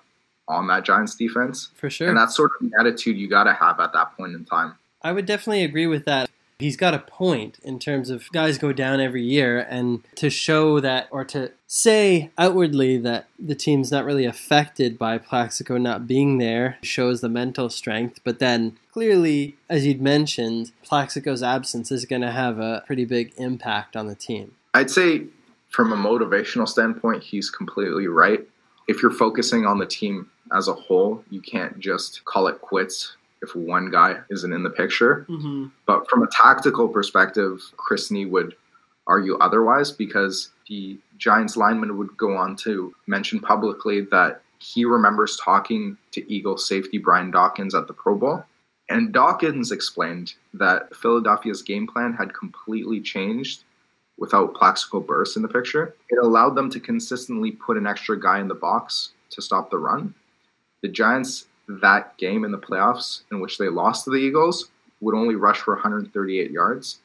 on 0.50 0.68
that 0.68 0.84
Giants 0.84 1.16
defense. 1.16 1.70
For 1.76 1.90
sure. 1.90 2.10
And 2.10 2.18
that's 2.18 2.36
sort 2.36 2.52
of 2.60 2.70
the 2.70 2.78
attitude 2.78 3.16
you 3.18 3.30
got 3.30 3.46
to 3.46 3.54
have 3.54 3.80
at 3.80 3.94
that 3.94 4.18
point 4.18 4.34
in 4.36 4.44
time. 4.44 4.74
I 5.02 5.14
would 5.14 5.26
definitely 5.26 5.64
agree 5.64 5.88
with 5.88 6.04
that. 6.06 6.30
He's 6.64 6.78
got 6.78 6.94
a 6.94 7.00
point 7.00 7.60
in 7.62 7.78
terms 7.78 8.10
of 8.10 8.32
guys 8.32 8.58
go 8.58 8.72
down 8.72 9.02
every 9.02 9.22
year, 9.22 9.60
and 9.70 10.02
to 10.16 10.30
show 10.30 10.80
that 10.80 11.10
or 11.12 11.26
to 11.26 11.52
say 11.68 12.32
outwardly 12.38 12.98
that 13.00 13.28
the 13.38 13.54
team's 13.54 13.92
not 13.92 14.06
really 14.06 14.24
affected 14.24 14.98
by 14.98 15.18
Plaxico 15.18 15.78
not 15.78 16.08
being 16.08 16.38
there 16.38 16.78
shows 16.82 17.20
the 17.20 17.28
mental 17.28 17.70
strength. 17.70 18.22
But 18.24 18.40
then 18.40 18.78
clearly, 18.94 19.58
as 19.68 19.86
you'd 19.86 20.02
mentioned, 20.02 20.72
Plaxico's 20.86 21.44
absence 21.44 21.92
is 21.92 22.06
going 22.06 22.22
to 22.22 22.32
have 22.32 22.60
a 22.60 22.82
pretty 22.88 23.04
big 23.04 23.34
impact 23.36 23.98
on 23.98 24.08
the 24.08 24.16
team. 24.16 24.56
I'd 24.74 24.90
say 24.90 25.26
from 25.68 25.92
a 25.92 25.98
motivational 25.98 26.70
standpoint, 26.70 27.24
he's 27.24 27.50
completely 27.50 28.08
right. 28.08 28.48
If 28.88 29.02
you're 29.02 29.12
focusing 29.12 29.66
on 29.66 29.80
the 29.80 29.86
team 29.86 30.30
as 30.56 30.70
a 30.70 30.74
whole, 30.74 31.26
you 31.30 31.42
can't 31.42 31.78
just 31.80 32.24
call 32.24 32.48
it 32.48 32.62
quits 32.62 33.18
if 33.44 33.56
one 33.56 33.92
guy 33.92 34.18
isn't 34.30 34.54
in 34.54 34.64
the 34.64 34.70
picture. 34.70 35.26
Mm-hmm. 35.30 35.66
But 35.86 36.10
from 36.10 36.24
a 36.24 36.28
tactical 36.28 36.88
perspective, 36.88 37.62
Chris 37.78 38.10
Snee 38.10 38.30
would 38.30 38.56
argue 39.06 39.38
otherwise 39.38 39.92
because 39.92 40.50
the 40.68 40.98
Giants 41.18 41.58
lineman 41.58 41.98
would 41.98 42.16
go 42.18 42.36
on 42.36 42.56
to 42.58 42.96
mention 43.06 43.40
publicly 43.40 44.02
that 44.12 44.42
he 44.60 44.86
remembers 44.86 45.38
talking 45.44 45.98
to 46.12 46.34
Eagles 46.34 46.68
safety 46.68 46.98
Brian 46.98 47.32
Dawkins 47.32 47.76
at 47.76 47.88
the 47.88 47.94
Pro 47.94 48.16
Bowl. 48.16 48.44
And 48.90 49.14
Dawkins 49.14 49.72
explained 49.72 50.34
that 50.54 50.96
Philadelphia's 50.96 51.62
game 51.62 51.88
plan 51.88 52.14
had 52.14 52.34
completely 52.34 53.02
changed 53.02 53.64
without 54.18 54.54
Plaxico 54.54 55.00
Burress 55.00 55.36
in 55.36 55.42
the 55.42 55.48
picture. 55.48 55.96
It 56.10 56.20
allowed 56.24 56.56
them 56.56 56.70
to 56.70 56.80
consistently 56.80 57.52
put 57.52 57.78
an 57.78 57.88
extra 57.88 58.20
guy 58.20 58.40
in 58.40 58.48
the 58.48 58.56
box 58.56 59.12
to 59.32 59.42
stop 59.42 59.70
the 59.70 59.78
run. 59.78 60.14
The 60.82 60.90
Giants, 60.90 61.48
that 61.68 62.18
game 62.18 62.44
in 62.44 62.52
the 62.52 62.58
playoffs 62.58 63.22
in 63.32 63.40
which 63.40 63.58
they 63.58 63.70
lost 63.70 64.06
to 64.06 64.12
the 64.12 64.18
Eagles, 64.18 64.70
would 65.02 65.16
only 65.16 65.36
rush 65.36 65.60
for 65.60 65.76
138 65.76 66.52
yards. 66.52 67.00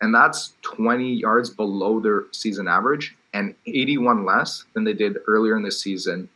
And 0.00 0.14
that's 0.14 0.54
20 0.62 1.14
yards 1.14 1.50
below 1.50 2.00
their 2.00 2.24
season 2.32 2.66
average 2.66 3.16
and 3.32 3.54
81 3.66 4.24
less 4.24 4.64
than 4.74 4.84
they 4.84 4.92
did 4.92 5.18
earlier 5.26 5.56
in 5.56 5.62
the 5.62 5.70
season 5.70 6.28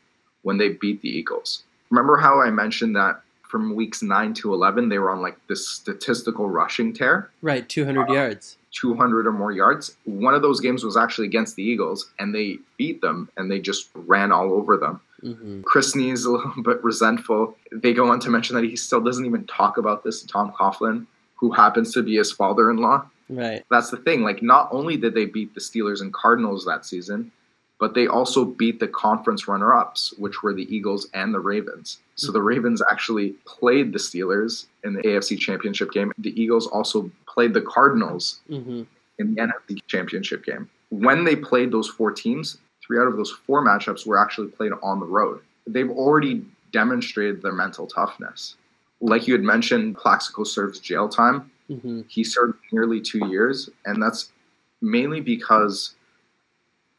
when 0.42 0.58
they 0.58 0.70
beat 0.70 1.02
the 1.02 1.08
Eagles. 1.08 1.64
Remember 1.90 2.16
how 2.16 2.40
I 2.40 2.50
mentioned 2.50 2.94
that 2.96 3.20
from 3.42 3.74
weeks 3.74 4.02
9 4.02 4.34
to 4.34 4.54
11, 4.54 4.88
they 4.88 4.98
were 4.98 5.10
on 5.10 5.22
like 5.22 5.36
this 5.48 5.68
statistical 5.68 6.48
rushing 6.48 6.92
tear? 6.92 7.30
Right, 7.42 7.68
200 7.68 8.08
uh, 8.08 8.12
yards. 8.12 8.56
200 8.72 9.26
or 9.26 9.32
more 9.32 9.52
yards. 9.52 9.96
One 10.04 10.34
of 10.34 10.42
those 10.42 10.60
games 10.60 10.84
was 10.84 10.96
actually 10.96 11.26
against 11.26 11.56
the 11.56 11.62
Eagles, 11.62 12.10
and 12.18 12.34
they 12.34 12.58
beat 12.76 13.00
them, 13.00 13.30
and 13.36 13.50
they 13.50 13.58
just 13.58 13.88
ran 13.94 14.32
all 14.32 14.52
over 14.52 14.76
them. 14.76 15.00
Mm-hmm. 15.22 15.62
Chris 15.62 15.96
is 15.96 16.24
a 16.24 16.30
little 16.30 16.52
bit 16.64 16.82
resentful. 16.84 17.56
They 17.72 17.92
go 17.92 18.10
on 18.10 18.20
to 18.20 18.30
mention 18.30 18.56
that 18.56 18.64
he 18.64 18.76
still 18.76 19.00
doesn't 19.00 19.24
even 19.24 19.44
talk 19.46 19.78
about 19.78 20.04
this 20.04 20.20
to 20.22 20.26
Tom 20.26 20.52
Coughlin, 20.52 21.06
who 21.34 21.50
happens 21.52 21.92
to 21.94 22.02
be 22.02 22.16
his 22.16 22.32
father-in-law. 22.32 23.06
Right. 23.28 23.64
That's 23.70 23.90
the 23.90 23.96
thing. 23.96 24.22
Like, 24.22 24.42
not 24.42 24.68
only 24.70 24.96
did 24.96 25.14
they 25.14 25.26
beat 25.26 25.54
the 25.54 25.60
Steelers 25.60 26.00
and 26.00 26.12
Cardinals 26.12 26.64
that 26.64 26.86
season, 26.86 27.32
but 27.78 27.92
they 27.94 28.06
also 28.06 28.44
beat 28.44 28.80
the 28.80 28.88
conference 28.88 29.46
runner-ups, 29.48 30.14
which 30.16 30.42
were 30.42 30.54
the 30.54 30.74
Eagles 30.74 31.08
and 31.12 31.34
the 31.34 31.40
Ravens. 31.40 31.98
So 32.14 32.32
the 32.32 32.40
Ravens 32.40 32.80
actually 32.90 33.34
played 33.44 33.92
the 33.92 33.98
Steelers 33.98 34.66
in 34.84 34.94
the 34.94 35.02
AFC 35.02 35.38
Championship 35.38 35.92
game. 35.92 36.10
The 36.18 36.40
Eagles 36.40 36.66
also 36.68 37.10
played 37.26 37.52
the 37.52 37.60
Cardinals 37.60 38.40
Mm-hmm. 38.48 38.82
in 39.18 39.34
the 39.34 39.40
NFC 39.42 39.80
Championship 39.88 40.44
game. 40.44 40.70
When 40.88 41.24
they 41.24 41.36
played 41.36 41.70
those 41.72 41.88
four 41.88 42.12
teams, 42.12 42.58
three 42.86 42.98
out 42.98 43.06
of 43.06 43.16
those 43.16 43.30
four 43.46 43.64
matchups 43.64 44.06
were 44.06 44.18
actually 44.18 44.48
played 44.48 44.72
on 44.82 45.00
the 45.00 45.06
road. 45.06 45.40
They've 45.66 45.90
already 45.90 46.44
demonstrated 46.72 47.42
their 47.42 47.52
mental 47.52 47.86
toughness. 47.86 48.56
Like 49.00 49.26
you 49.26 49.34
had 49.34 49.42
mentioned, 49.42 49.96
Plaxico 49.96 50.44
serves 50.44 50.78
jail 50.78 51.08
time. 51.08 51.50
Mm-hmm. 51.70 52.02
He 52.08 52.22
served 52.24 52.58
nearly 52.72 53.00
two 53.00 53.26
years, 53.28 53.68
and 53.84 54.02
that's 54.02 54.32
mainly 54.80 55.20
because 55.20 55.94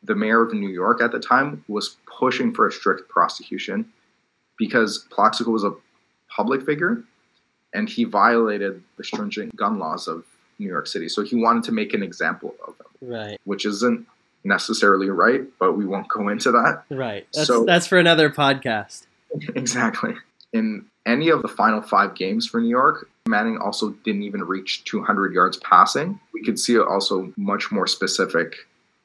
the 0.04 0.16
mayor 0.16 0.42
of 0.44 0.54
New 0.54 0.70
York 0.70 1.02
at 1.02 1.12
the 1.12 1.20
time 1.20 1.64
was 1.68 1.98
pushing 2.20 2.54
for 2.54 2.68
a 2.68 2.72
strict 2.72 3.10
prosecution 3.10 3.92
because 4.58 5.06
Plaxico 5.10 5.52
was 5.52 5.64
a 5.64 5.74
public 6.30 6.64
figure 6.66 7.04
and 7.74 7.90
he 7.90 8.04
violated 8.04 8.82
the 8.98 9.04
stringent 9.04 9.56
gun 9.56 9.80
laws 9.80 10.08
of 10.08 10.24
New 10.60 10.68
York 10.68 10.88
City. 10.88 11.10
So 11.10 11.24
he 11.24 11.36
wanted 11.36 11.64
to 11.64 11.72
make 11.72 11.94
an 11.94 12.04
example 12.04 12.56
of 12.68 12.76
him, 12.78 13.10
Right. 13.10 13.40
which 13.44 13.66
isn't 13.66 14.06
necessarily 14.48 15.10
right, 15.10 15.42
but 15.60 15.74
we 15.74 15.86
won't 15.86 16.08
go 16.08 16.30
into 16.30 16.52
that. 16.52 16.84
Right. 16.90 17.28
That's 17.34 17.48
So- 17.48 17.66
that's 17.66 17.88
for 17.88 17.98
another 17.98 18.30
podcast. 18.30 19.06
exactly. 19.56 20.16
In 20.54 20.86
any 21.06 21.30
of 21.30 21.42
the 21.42 21.48
final 21.48 21.82
five 21.82 22.16
games 22.16 22.48
for 22.48 22.62
New 22.62 22.70
York, 22.70 23.10
Manning 23.28 23.58
also 23.58 23.90
didn't 24.06 24.24
even 24.24 24.44
reach 24.44 24.84
200 24.86 25.34
yards 25.34 25.58
passing. 25.58 26.20
We 26.34 26.44
could 26.44 26.58
see 26.60 26.80
also 26.80 27.34
much 27.38 27.72
more 27.72 27.88
specific 27.88 28.56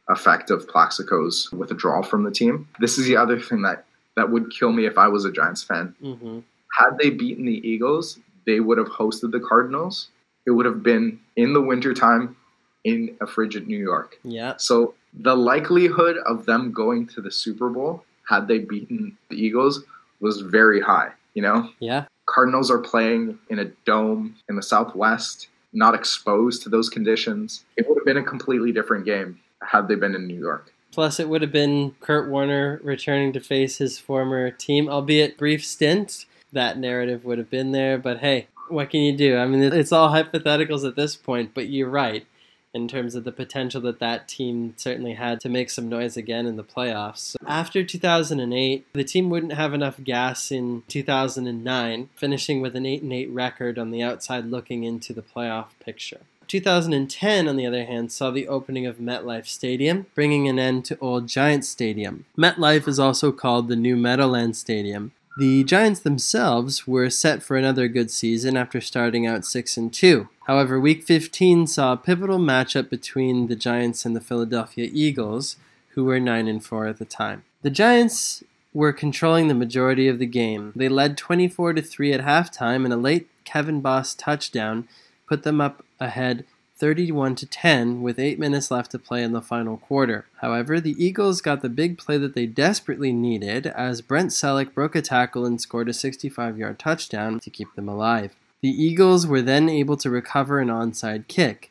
effect 0.08 0.50
of 0.50 0.68
Plaxico's 0.68 1.50
withdrawal 1.52 2.02
from 2.02 2.22
the 2.24 2.30
team. 2.30 2.68
This 2.80 2.98
is 2.98 3.06
the 3.06 3.16
other 3.16 3.40
thing 3.40 3.62
that 3.62 3.84
that 4.16 4.30
would 4.30 4.50
kill 4.52 4.72
me 4.72 4.84
if 4.86 4.98
I 4.98 5.08
was 5.08 5.24
a 5.24 5.32
Giants 5.32 5.62
fan. 5.62 5.94
Mm-hmm. 6.02 6.40
Had 6.78 6.98
they 6.98 7.10
beaten 7.10 7.46
the 7.46 7.66
Eagles, 7.66 8.18
they 8.46 8.60
would 8.60 8.78
have 8.78 8.88
hosted 8.88 9.32
the 9.32 9.40
Cardinals. 9.40 10.08
It 10.46 10.50
would 10.50 10.66
have 10.66 10.82
been 10.82 11.20
in 11.36 11.52
the 11.54 11.60
wintertime 11.60 12.36
in 12.84 13.16
a 13.20 13.26
frigid 13.26 13.66
New 13.68 13.78
York. 13.78 14.18
Yeah. 14.22 14.54
So 14.58 14.94
the 15.12 15.36
likelihood 15.36 16.16
of 16.26 16.46
them 16.46 16.72
going 16.72 17.06
to 17.08 17.20
the 17.20 17.30
Super 17.30 17.68
Bowl 17.68 18.04
had 18.28 18.48
they 18.48 18.58
beaten 18.58 19.16
the 19.28 19.36
Eagles 19.36 19.84
was 20.20 20.40
very 20.40 20.80
high. 20.80 21.10
You 21.34 21.42
know, 21.42 21.70
Yeah. 21.80 22.04
Cardinals 22.26 22.70
are 22.70 22.78
playing 22.78 23.38
in 23.50 23.58
a 23.58 23.66
dome 23.84 24.36
in 24.48 24.56
the 24.56 24.62
Southwest, 24.62 25.48
not 25.72 25.94
exposed 25.94 26.62
to 26.62 26.68
those 26.68 26.88
conditions. 26.88 27.64
It 27.76 27.88
would 27.88 27.98
have 27.98 28.06
been 28.06 28.16
a 28.16 28.22
completely 28.22 28.72
different 28.72 29.04
game 29.04 29.40
had 29.60 29.88
they 29.88 29.96
been 29.96 30.14
in 30.14 30.26
New 30.26 30.38
York. 30.38 30.72
Plus, 30.92 31.18
it 31.18 31.28
would 31.28 31.42
have 31.42 31.52
been 31.52 31.94
Kurt 32.00 32.28
Warner 32.28 32.80
returning 32.84 33.32
to 33.32 33.40
face 33.40 33.78
his 33.78 33.98
former 33.98 34.50
team, 34.50 34.88
albeit 34.88 35.36
brief 35.36 35.64
stint. 35.64 36.26
That 36.52 36.78
narrative 36.78 37.24
would 37.24 37.38
have 37.38 37.50
been 37.50 37.72
there, 37.72 37.98
but 37.98 38.18
hey, 38.18 38.46
what 38.68 38.90
can 38.90 39.00
you 39.00 39.16
do? 39.16 39.38
I 39.38 39.46
mean, 39.46 39.62
it's 39.62 39.92
all 39.92 40.10
hypotheticals 40.10 40.86
at 40.86 40.96
this 40.96 41.16
point, 41.16 41.52
but 41.54 41.68
you're 41.68 41.88
right 41.88 42.26
in 42.74 42.88
terms 42.88 43.14
of 43.14 43.24
the 43.24 43.32
potential 43.32 43.80
that 43.82 43.98
that 44.00 44.28
team 44.28 44.74
certainly 44.76 45.14
had 45.14 45.40
to 45.40 45.48
make 45.48 45.70
some 45.70 45.88
noise 45.88 46.16
again 46.16 46.46
in 46.46 46.56
the 46.56 46.64
playoffs. 46.64 47.18
So 47.18 47.38
after 47.46 47.84
2008, 47.84 48.86
the 48.92 49.04
team 49.04 49.30
wouldn't 49.30 49.52
have 49.52 49.74
enough 49.74 50.02
gas 50.02 50.50
in 50.50 50.82
2009, 50.88 52.08
finishing 52.16 52.60
with 52.60 52.74
an 52.76 52.86
8 52.86 53.02
8 53.12 53.30
record 53.30 53.78
on 53.78 53.90
the 53.90 54.02
outside 54.02 54.46
looking 54.46 54.84
into 54.84 55.12
the 55.12 55.22
playoff 55.22 55.66
picture. 55.84 56.20
2010, 56.48 57.48
on 57.48 57.56
the 57.56 57.66
other 57.66 57.84
hand, 57.84 58.12
saw 58.12 58.30
the 58.30 58.48
opening 58.48 58.84
of 58.84 58.98
MetLife 58.98 59.46
Stadium, 59.46 60.06
bringing 60.14 60.48
an 60.48 60.58
end 60.58 60.84
to 60.86 60.98
old 60.98 61.26
Giants 61.26 61.68
Stadium. 61.68 62.26
MetLife 62.36 62.86
is 62.86 62.98
also 62.98 63.32
called 63.32 63.68
the 63.68 63.76
new 63.76 63.96
Meadowlands 63.96 64.58
Stadium. 64.58 65.12
The 65.38 65.64
Giants 65.64 66.00
themselves 66.00 66.86
were 66.86 67.08
set 67.08 67.42
for 67.42 67.56
another 67.56 67.88
good 67.88 68.10
season 68.10 68.54
after 68.54 68.82
starting 68.82 69.26
out 69.26 69.46
6 69.46 69.76
and 69.78 69.92
2. 69.92 70.28
However, 70.46 70.78
week 70.78 71.04
15 71.04 71.66
saw 71.66 71.94
a 71.94 71.96
pivotal 71.96 72.38
matchup 72.38 72.90
between 72.90 73.46
the 73.46 73.56
Giants 73.56 74.04
and 74.04 74.14
the 74.14 74.20
Philadelphia 74.20 74.90
Eagles, 74.92 75.56
who 75.90 76.04
were 76.04 76.20
9 76.20 76.48
and 76.48 76.62
4 76.62 76.86
at 76.86 76.98
the 76.98 77.06
time. 77.06 77.44
The 77.62 77.70
Giants 77.70 78.44
were 78.74 78.92
controlling 78.92 79.48
the 79.48 79.54
majority 79.54 80.06
of 80.06 80.18
the 80.18 80.26
game. 80.26 80.72
They 80.76 80.88
led 80.88 81.16
24 81.16 81.74
to 81.74 81.82
3 81.82 82.12
at 82.12 82.20
halftime 82.20 82.84
and 82.84 82.92
a 82.92 82.96
late 82.96 83.28
Kevin 83.44 83.80
Boss 83.80 84.14
touchdown 84.14 84.86
put 85.26 85.44
them 85.44 85.60
up 85.62 85.84
ahead 85.98 86.44
31 86.82 87.36
to 87.36 87.46
10 87.46 88.02
with 88.02 88.18
8 88.18 88.40
minutes 88.40 88.68
left 88.68 88.90
to 88.90 88.98
play 88.98 89.22
in 89.22 89.30
the 89.30 89.40
final 89.40 89.76
quarter. 89.76 90.26
However, 90.40 90.80
the 90.80 90.96
Eagles 90.98 91.40
got 91.40 91.62
the 91.62 91.68
big 91.68 91.96
play 91.96 92.18
that 92.18 92.34
they 92.34 92.44
desperately 92.44 93.12
needed 93.12 93.68
as 93.68 94.00
Brent 94.00 94.30
Celek 94.30 94.74
broke 94.74 94.96
a 94.96 95.00
tackle 95.00 95.46
and 95.46 95.60
scored 95.60 95.88
a 95.88 95.92
65-yard 95.92 96.80
touchdown 96.80 97.38
to 97.38 97.50
keep 97.50 97.72
them 97.76 97.88
alive. 97.88 98.34
The 98.62 98.70
Eagles 98.70 99.28
were 99.28 99.42
then 99.42 99.68
able 99.68 99.96
to 99.98 100.10
recover 100.10 100.58
an 100.58 100.70
onside 100.70 101.28
kick. 101.28 101.70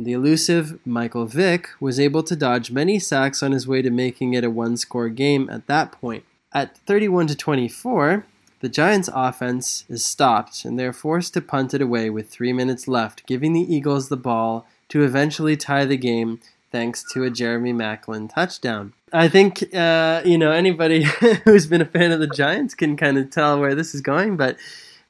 The 0.00 0.14
elusive 0.14 0.78
Michael 0.86 1.26
Vick 1.26 1.68
was 1.78 2.00
able 2.00 2.22
to 2.22 2.34
dodge 2.34 2.70
many 2.70 2.98
sacks 2.98 3.42
on 3.42 3.52
his 3.52 3.68
way 3.68 3.82
to 3.82 3.90
making 3.90 4.32
it 4.32 4.42
a 4.42 4.48
one-score 4.48 5.10
game 5.10 5.50
at 5.50 5.66
that 5.66 5.92
point. 5.92 6.24
At 6.54 6.78
31 6.78 7.26
to 7.26 7.36
24, 7.36 8.24
the 8.60 8.68
Giants' 8.68 9.10
offense 9.12 9.84
is 9.88 10.04
stopped 10.04 10.64
and 10.64 10.78
they're 10.78 10.92
forced 10.92 11.34
to 11.34 11.40
punt 11.40 11.74
it 11.74 11.82
away 11.82 12.10
with 12.10 12.30
three 12.30 12.52
minutes 12.52 12.88
left, 12.88 13.26
giving 13.26 13.52
the 13.52 13.74
Eagles 13.74 14.08
the 14.08 14.16
ball 14.16 14.66
to 14.88 15.02
eventually 15.02 15.56
tie 15.56 15.84
the 15.84 15.96
game 15.96 16.40
thanks 16.72 17.04
to 17.12 17.24
a 17.24 17.30
Jeremy 17.30 17.72
Maclin 17.72 18.32
touchdown. 18.32 18.92
I 19.12 19.28
think 19.28 19.74
uh, 19.74 20.22
you 20.24 20.38
know 20.38 20.50
anybody 20.50 21.02
who's 21.44 21.66
been 21.66 21.80
a 21.80 21.86
fan 21.86 22.12
of 22.12 22.20
the 22.20 22.26
Giants 22.26 22.74
can 22.74 22.96
kind 22.96 23.18
of 23.18 23.30
tell 23.30 23.58
where 23.60 23.74
this 23.74 23.94
is 23.94 24.00
going, 24.00 24.36
but 24.36 24.56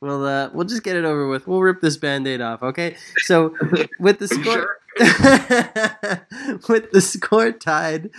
we'll 0.01 0.25
uh, 0.25 0.51
we'll 0.53 0.67
just 0.67 0.83
get 0.83 0.97
it 0.97 1.05
over 1.05 1.27
with. 1.29 1.47
We'll 1.47 1.63
rip 1.63 1.81
this 1.81 1.97
band-aid 1.97 2.41
off, 2.41 2.63
okay? 2.63 2.97
So 3.19 3.55
with 3.99 4.19
the 4.19 4.29
score 4.29 4.79
with 6.69 6.91
the 6.91 7.03
score 7.03 7.53
tied, 7.53 8.11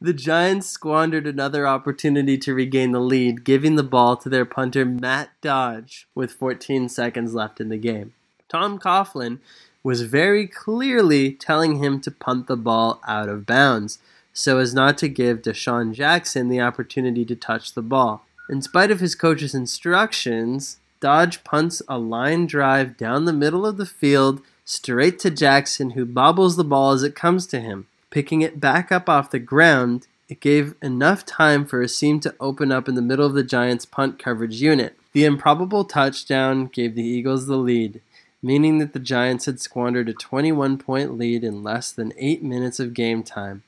the 0.00 0.12
Giants 0.12 0.68
squandered 0.68 1.26
another 1.26 1.66
opportunity 1.66 2.38
to 2.38 2.54
regain 2.54 2.92
the 2.92 3.00
lead, 3.00 3.42
giving 3.44 3.74
the 3.74 3.82
ball 3.82 4.16
to 4.18 4.28
their 4.28 4.44
punter 4.44 4.84
Matt 4.84 5.30
Dodge 5.40 6.06
with 6.14 6.32
14 6.32 6.88
seconds 6.88 7.34
left 7.34 7.60
in 7.60 7.68
the 7.68 7.76
game. 7.76 8.12
Tom 8.48 8.78
Coughlin 8.78 9.40
was 9.82 10.02
very 10.02 10.46
clearly 10.46 11.32
telling 11.32 11.82
him 11.82 12.00
to 12.00 12.10
punt 12.10 12.46
the 12.46 12.56
ball 12.56 13.00
out 13.08 13.28
of 13.28 13.46
bounds 13.46 13.98
so 14.32 14.58
as 14.58 14.72
not 14.72 14.96
to 14.98 15.08
give 15.08 15.42
DeSean 15.42 15.92
Jackson 15.92 16.48
the 16.48 16.60
opportunity 16.60 17.24
to 17.24 17.34
touch 17.34 17.74
the 17.74 17.82
ball. 17.82 18.24
In 18.48 18.62
spite 18.62 18.90
of 18.90 19.00
his 19.00 19.14
coach's 19.14 19.54
instructions, 19.54 20.78
Dodge 21.00 21.42
punts 21.44 21.82
a 21.88 21.98
line 21.98 22.46
drive 22.46 22.96
down 22.96 23.24
the 23.24 23.32
middle 23.32 23.66
of 23.66 23.76
the 23.76 23.86
field 23.86 24.42
straight 24.70 25.18
to 25.18 25.30
Jackson, 25.30 25.90
who 25.90 26.06
bobbles 26.06 26.56
the 26.56 26.62
ball 26.62 26.92
as 26.92 27.02
it 27.02 27.16
comes 27.16 27.44
to 27.48 27.60
him. 27.60 27.88
Picking 28.08 28.40
it 28.40 28.60
back 28.60 28.92
up 28.92 29.08
off 29.08 29.32
the 29.32 29.40
ground, 29.40 30.06
it 30.28 30.38
gave 30.38 30.76
enough 30.80 31.26
time 31.26 31.66
for 31.66 31.82
a 31.82 31.88
seam 31.88 32.20
to 32.20 32.34
open 32.38 32.70
up 32.70 32.88
in 32.88 32.94
the 32.94 33.02
middle 33.02 33.26
of 33.26 33.34
the 33.34 33.42
Giants' 33.42 33.84
punt 33.84 34.20
coverage 34.20 34.62
unit. 34.62 34.96
The 35.12 35.24
improbable 35.24 35.84
touchdown 35.84 36.66
gave 36.66 36.94
the 36.94 37.02
Eagles 37.02 37.46
the 37.46 37.56
lead, 37.56 38.00
meaning 38.40 38.78
that 38.78 38.92
the 38.92 39.00
Giants 39.00 39.46
had 39.46 39.60
squandered 39.60 40.08
a 40.08 40.12
21 40.14 40.78
point 40.78 41.18
lead 41.18 41.42
in 41.42 41.64
less 41.64 41.90
than 41.90 42.12
eight 42.16 42.42
minutes 42.44 42.78
of 42.78 42.94
game 42.94 43.24
time. 43.24 43.64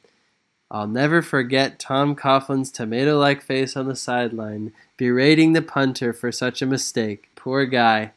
I'll 0.71 0.87
never 0.87 1.21
forget 1.21 1.81
Tom 1.81 2.15
Coughlin's 2.15 2.71
tomato 2.71 3.19
like 3.19 3.43
face 3.43 3.77
on 3.77 3.89
the 3.89 3.97
sideline, 3.97 4.73
berating 4.97 5.53
the 5.53 5.63
punter 5.63 6.13
for 6.13 6.31
such 6.31 6.63
a 6.63 6.67
mistake. 6.67 7.29
Poor 7.35 7.67
guy. 7.67 8.13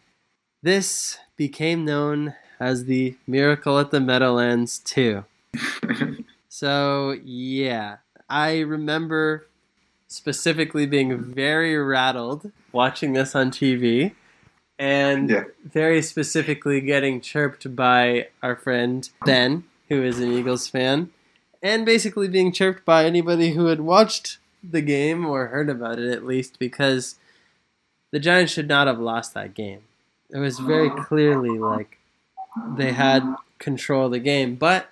This 0.62 1.18
became 1.36 1.84
known 1.84 2.36
as 2.60 2.86
the 2.86 3.16
Miracle 3.28 3.80
at 3.80 3.92
the 3.92 4.00
Meadowlands 4.00 4.80
2. 4.80 5.24
so, 6.50 7.18
yeah, 7.24 7.98
I 8.30 8.60
remember 8.60 9.48
specifically 10.08 10.86
being 10.86 11.18
very 11.18 11.78
rattled 11.78 12.52
watching 12.72 13.14
this 13.14 13.36
on 13.36 13.52
TV 13.52 14.14
and 14.78 15.30
yeah. 15.30 15.44
very 15.64 16.02
specifically 16.02 16.82
getting 16.82 17.22
chirped 17.22 17.76
by 17.76 18.28
our 18.44 18.56
friend 18.56 19.10
Ben, 19.26 19.64
who 19.90 20.04
is 20.04 20.20
an 20.20 20.32
Eagles 20.32 20.68
fan 20.68 21.12
and 21.66 21.84
basically 21.84 22.28
being 22.28 22.52
chirped 22.52 22.86
by 22.86 23.06
anybody 23.06 23.52
who 23.52 23.66
had 23.66 23.82
watched 23.82 24.38
the 24.64 24.82
game 24.82 25.26
or 25.26 25.48
heard 25.48 25.68
about 25.68 25.98
it 25.98 26.12
at 26.12 26.24
least 26.24 26.60
because 26.60 27.16
the 28.12 28.20
Giants 28.20 28.54
should 28.54 28.68
not 28.68 28.86
have 28.86 29.00
lost 29.00 29.34
that 29.34 29.56
game. 29.56 29.82
It 30.30 30.38
was 30.38 30.60
very 30.60 30.90
oh. 30.90 31.04
clearly 31.04 31.58
like 31.58 31.98
they 32.78 32.92
had 32.92 33.36
control 33.60 34.06
of 34.06 34.12
the 34.12 34.20
game. 34.20 34.56
But 34.56 34.90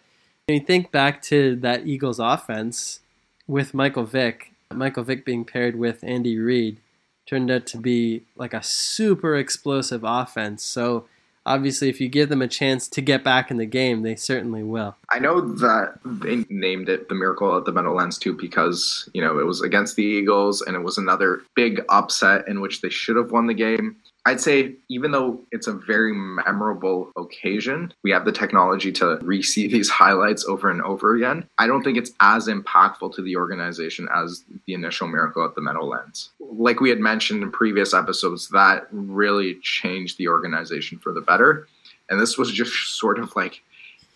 when 0.48 0.60
you 0.60 0.65
think 0.65 0.91
back 0.91 1.22
to 1.24 1.55
that 1.58 1.88
Eagles 1.88 2.20
offense 2.20 3.00
with 3.48 3.74
Michael 3.74 4.05
Vick, 4.05 4.51
Michael 4.72 5.03
Vick 5.03 5.25
being 5.25 5.46
paired 5.46 5.75
with 5.75 6.03
Andy 6.03 6.38
Reid 6.38 6.77
turned 7.25 7.50
out 7.50 7.65
to 7.67 7.77
be 7.77 8.24
like 8.36 8.53
a 8.53 8.63
super 8.63 9.36
explosive 9.36 10.01
offense. 10.03 10.63
So 10.63 11.05
obviously, 11.46 11.89
if 11.89 12.01
you 12.01 12.10
give 12.10 12.29
them 12.29 12.41
a 12.41 12.48
chance 12.48 12.88
to 12.89 13.01
get 13.01 13.24
back 13.24 13.50
in 13.50 13.58
the 13.58 13.65
game, 13.65 14.01
they 14.01 14.15
certainly 14.15 14.63
will. 14.63 14.96
I 15.10 15.20
know 15.20 15.41
that 15.41 16.00
they 16.03 16.46
named 16.50 16.89
it 16.89 17.10
the 17.10 17.15
Miracle 17.15 17.55
at 17.58 17.65
the 17.65 17.72
Meadowlands 17.72 18.17
too 18.17 18.34
because 18.34 19.10
you 19.13 19.22
know 19.22 19.39
it 19.39 19.46
was 19.46 19.62
against 19.62 19.96
the 19.96 20.03
Eagles 20.03 20.62
and 20.62 20.75
it 20.75 20.84
was 20.84 20.98
another 20.98 21.41
big 21.55 21.84
upset 21.89 22.48
in 22.48 22.62
which 22.62 22.82
they 22.82 22.89
should 22.89 23.15
have 23.15 23.32
won 23.32 23.48
the 23.48 23.53
game. 23.53 23.96
I'd 24.25 24.39
say 24.39 24.75
even 24.88 25.12
though 25.12 25.42
it's 25.51 25.68
a 25.68 25.74
very 25.74 26.13
memorable 26.13 27.12
occasion, 27.18 27.94
we 28.03 28.12
have 28.12 28.24
the 28.24 28.32
technology 28.32 28.92
to 28.94 29.20
re-see 29.22 29.68
these 29.72 29.90
highlights 29.90 30.46
over 30.46 30.70
and 30.70 30.81
over 30.81 31.16
again. 31.16 31.48
I 31.57 31.68
don't 31.68 31.83
think 31.83 31.98
it's 31.98 32.12
as 32.20 32.48
impactful 32.48 33.16
to 33.16 33.22
the 33.22 33.36
organization 33.36 34.07
as 34.14 34.44
the 34.66 34.74
initial 34.74 35.07
miracle 35.07 35.44
at 35.44 35.55
the 35.55 35.62
Meadowlands. 35.62 36.29
Like 36.40 36.79
we 36.79 36.90
had 36.90 37.00
mentioned 37.00 37.44
in 37.44 37.51
previous 37.51 37.94
episodes, 37.94 38.50
that 38.50 38.88
really 38.92 39.59
changed 39.62 40.18
the 40.18 40.29
organization 40.29 41.00
for 41.00 41.12
the 41.12 41.22
better. 41.22 41.68
And 42.09 42.20
this 42.20 42.38
was 42.38 42.51
just 42.51 42.74
sort 42.98 43.20
of 43.20 43.36
like 43.36 43.62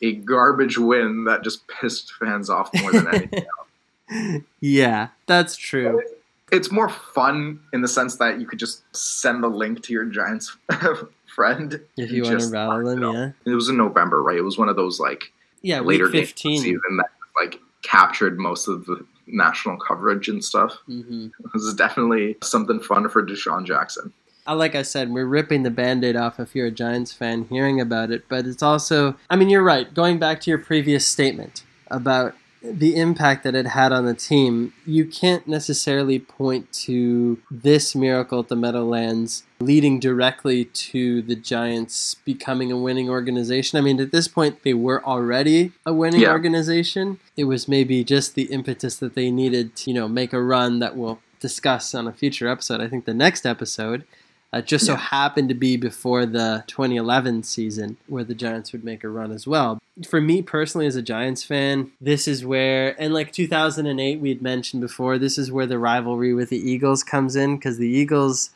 a 0.02 0.14
garbage 0.14 0.78
win 0.78 1.26
that 1.26 1.44
just 1.44 1.68
pissed 1.68 2.14
fans 2.14 2.50
off 2.50 2.70
more 2.82 2.92
than 2.92 3.08
anything 3.08 3.40
else. 3.40 4.44
Yeah, 4.62 5.10
that's 5.26 5.58
true 5.58 6.02
it's 6.52 6.72
more 6.72 6.90
fun 6.90 7.60
in 7.74 7.82
the 7.82 7.88
sense 7.88 8.18
that 8.18 8.40
you 8.40 8.48
could 8.48 8.60
just 8.60 8.84
send 8.96 9.44
the 9.44 9.48
link 9.48 9.84
to 9.84 9.94
your 9.94 10.06
Giants 10.06 10.56
friend 11.26 11.80
if 11.98 12.12
you 12.12 12.24
want 12.24 12.40
to 12.40 12.48
rattle 12.48 12.84
them. 12.84 13.02
Yeah, 13.02 13.32
it 13.52 13.56
was 13.56 13.70
in 13.70 13.78
November, 13.78 14.24
right? 14.24 14.38
It 14.38 14.44
was 14.44 14.58
one 14.58 14.70
of 14.70 14.76
those 14.76 15.00
like 15.00 15.32
yeah 15.62 15.80
later 15.80 16.06
week 16.06 16.28
fifteen 16.28 16.62
season 16.62 16.98
that 16.98 17.10
like 17.42 17.60
captured 17.84 18.38
most 18.38 18.68
of 18.68 18.86
the 18.86 19.06
national 19.28 19.78
coverage 19.78 20.28
and 20.28 20.44
stuff. 20.44 20.78
Mm-hmm. 20.88 21.26
It 21.26 21.54
was 21.54 21.74
definitely 21.74 22.38
something 22.42 22.80
fun 22.80 23.10
for 23.10 23.26
DeSean 23.26 23.66
Jackson. 23.66 24.14
Like 24.48 24.76
I 24.76 24.82
said, 24.82 25.12
we're 25.12 25.26
ripping 25.26 25.64
the 25.64 25.70
band 25.70 26.06
aid 26.06 26.16
off 26.16 26.40
if 26.40 26.56
you're 26.56 26.68
a 26.68 26.72
Giants 26.72 27.12
fan 27.12 27.46
hearing 27.50 27.82
about 27.82 28.12
it, 28.12 28.30
but 28.30 28.46
it's 28.46 28.64
also, 28.64 29.18
I 29.30 29.36
mean, 29.36 29.50
you're 29.50 29.64
right. 29.64 29.94
Going 29.94 30.20
back 30.20 30.40
to 30.42 30.50
your 30.50 30.58
previous 30.58 31.06
statement 31.06 31.66
about 31.92 32.34
the 32.62 32.96
impact 32.96 33.44
that 33.44 33.56
it 33.56 33.68
had 33.68 33.92
on 33.92 34.06
the 34.06 34.14
team, 34.14 34.74
you 34.86 35.06
can't 35.06 35.48
necessarily 35.48 36.20
point 36.20 36.72
to 36.74 37.40
this 37.50 37.96
miracle 37.96 38.40
at 38.40 38.48
the 38.48 38.56
Meadowlands 38.56 39.44
leading 39.60 40.00
directly 40.00 40.66
to 40.66 41.22
the 41.22 41.36
Giants 41.36 42.16
becoming 42.26 42.72
a 42.72 42.78
winning 42.78 43.10
organization. 43.10 43.78
I 43.78 43.82
mean, 43.82 44.00
at 44.00 44.12
this 44.12 44.28
point, 44.28 44.64
they 44.64 44.74
were 44.74 45.04
already 45.04 45.72
a 45.86 45.94
winning 45.94 46.22
yeah. 46.22 46.32
organization. 46.32 47.20
It 47.36 47.46
was 47.46 47.68
maybe 47.68 48.04
just 48.04 48.36
the 48.36 48.44
impetus 48.44 48.98
that 48.98 49.16
they 49.16 49.32
needed 49.32 49.76
to, 49.78 49.92
you 49.92 49.96
know, 49.96 50.08
make 50.08 50.34
a 50.34 50.42
run 50.42 50.80
that 50.80 50.96
we'll 50.96 51.20
discuss 51.40 51.94
on 51.94 52.08
a 52.08 52.14
future 52.14 52.48
episode. 52.48 52.82
I 52.82 52.88
think 52.88 53.06
the 53.06 53.14
next 53.14 53.46
episode 53.46 54.04
uh, 54.54 54.62
just 54.62 54.86
so 54.86 54.96
happened 54.96 55.50
to 55.50 55.56
be 55.56 55.76
before 55.76 56.26
the 56.26 56.64
2011 56.68 57.44
season 57.44 57.98
where 58.08 58.24
the 58.24 58.34
Giants 58.34 58.72
would 58.72 58.84
make 58.84 59.04
a 59.04 59.10
run 59.10 59.32
as 59.32 59.46
well. 59.46 59.80
For 60.08 60.22
me 60.22 60.42
personally, 60.42 60.88
as 60.88 60.96
a 60.96 61.02
Giants 61.02 61.44
fan, 61.44 61.92
this 62.00 62.28
is 62.28 62.46
where, 62.46 63.00
and 63.02 63.14
like 63.14 63.34
2008, 63.34 64.20
we 64.20 64.30
had 64.30 64.42
mentioned 64.42 64.82
before, 64.82 65.18
this 65.18 65.38
is 65.38 65.52
where 65.52 65.66
the 65.66 65.80
rivalry 65.80 66.34
with 66.34 66.50
the 66.50 66.58
Eagles 66.58 67.04
comes 67.04 67.36
in 67.36 67.58
because 67.58 67.78
the 67.78 67.90
Eagles, 67.90 68.52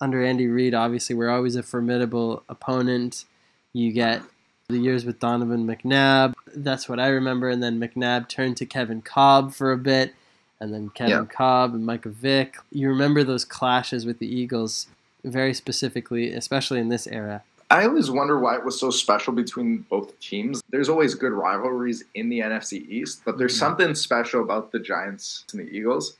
under 0.00 0.24
Andy 0.24 0.46
Reid, 0.46 0.74
obviously 0.74 1.16
were 1.16 1.30
always 1.30 1.56
a 1.56 1.62
formidable 1.62 2.44
opponent. 2.48 3.24
You 3.72 3.92
get 3.92 4.22
the 4.68 4.78
years 4.78 5.04
with 5.04 5.18
Donovan 5.18 5.66
McNabb. 5.66 6.34
That's 6.54 6.88
what 6.88 7.00
I 7.00 7.08
remember. 7.08 7.48
And 7.48 7.62
then 7.62 7.80
McNabb 7.80 8.28
turned 8.28 8.56
to 8.58 8.66
Kevin 8.66 9.02
Kolb 9.02 9.54
for 9.54 9.72
a 9.72 9.78
bit, 9.78 10.14
and 10.60 10.72
then 10.72 10.90
Kevin 10.90 11.10
yeah. 11.10 11.24
Kolb 11.24 11.74
and 11.74 11.84
Micah 11.84 12.10
Vick. 12.10 12.56
You 12.70 12.88
remember 12.88 13.24
those 13.24 13.44
clashes 13.44 14.06
with 14.06 14.18
the 14.18 14.32
Eagles 14.32 14.86
very 15.24 15.54
specifically, 15.54 16.32
especially 16.32 16.80
in 16.80 16.88
this 16.88 17.06
era. 17.06 17.42
I 17.70 17.86
always 17.86 18.10
wonder 18.10 18.38
why 18.38 18.56
it 18.56 18.64
was 18.64 18.78
so 18.78 18.90
special 18.90 19.32
between 19.32 19.78
both 19.88 20.18
teams. 20.20 20.62
There's 20.68 20.90
always 20.90 21.14
good 21.14 21.32
rivalries 21.32 22.04
in 22.14 22.28
the 22.28 22.40
NFC 22.40 22.86
East, 22.86 23.22
but 23.24 23.38
there's 23.38 23.54
mm-hmm. 23.54 23.60
something 23.60 23.94
special 23.94 24.42
about 24.42 24.72
the 24.72 24.78
Giants 24.78 25.44
and 25.52 25.60
the 25.60 25.70
Eagles. 25.72 26.16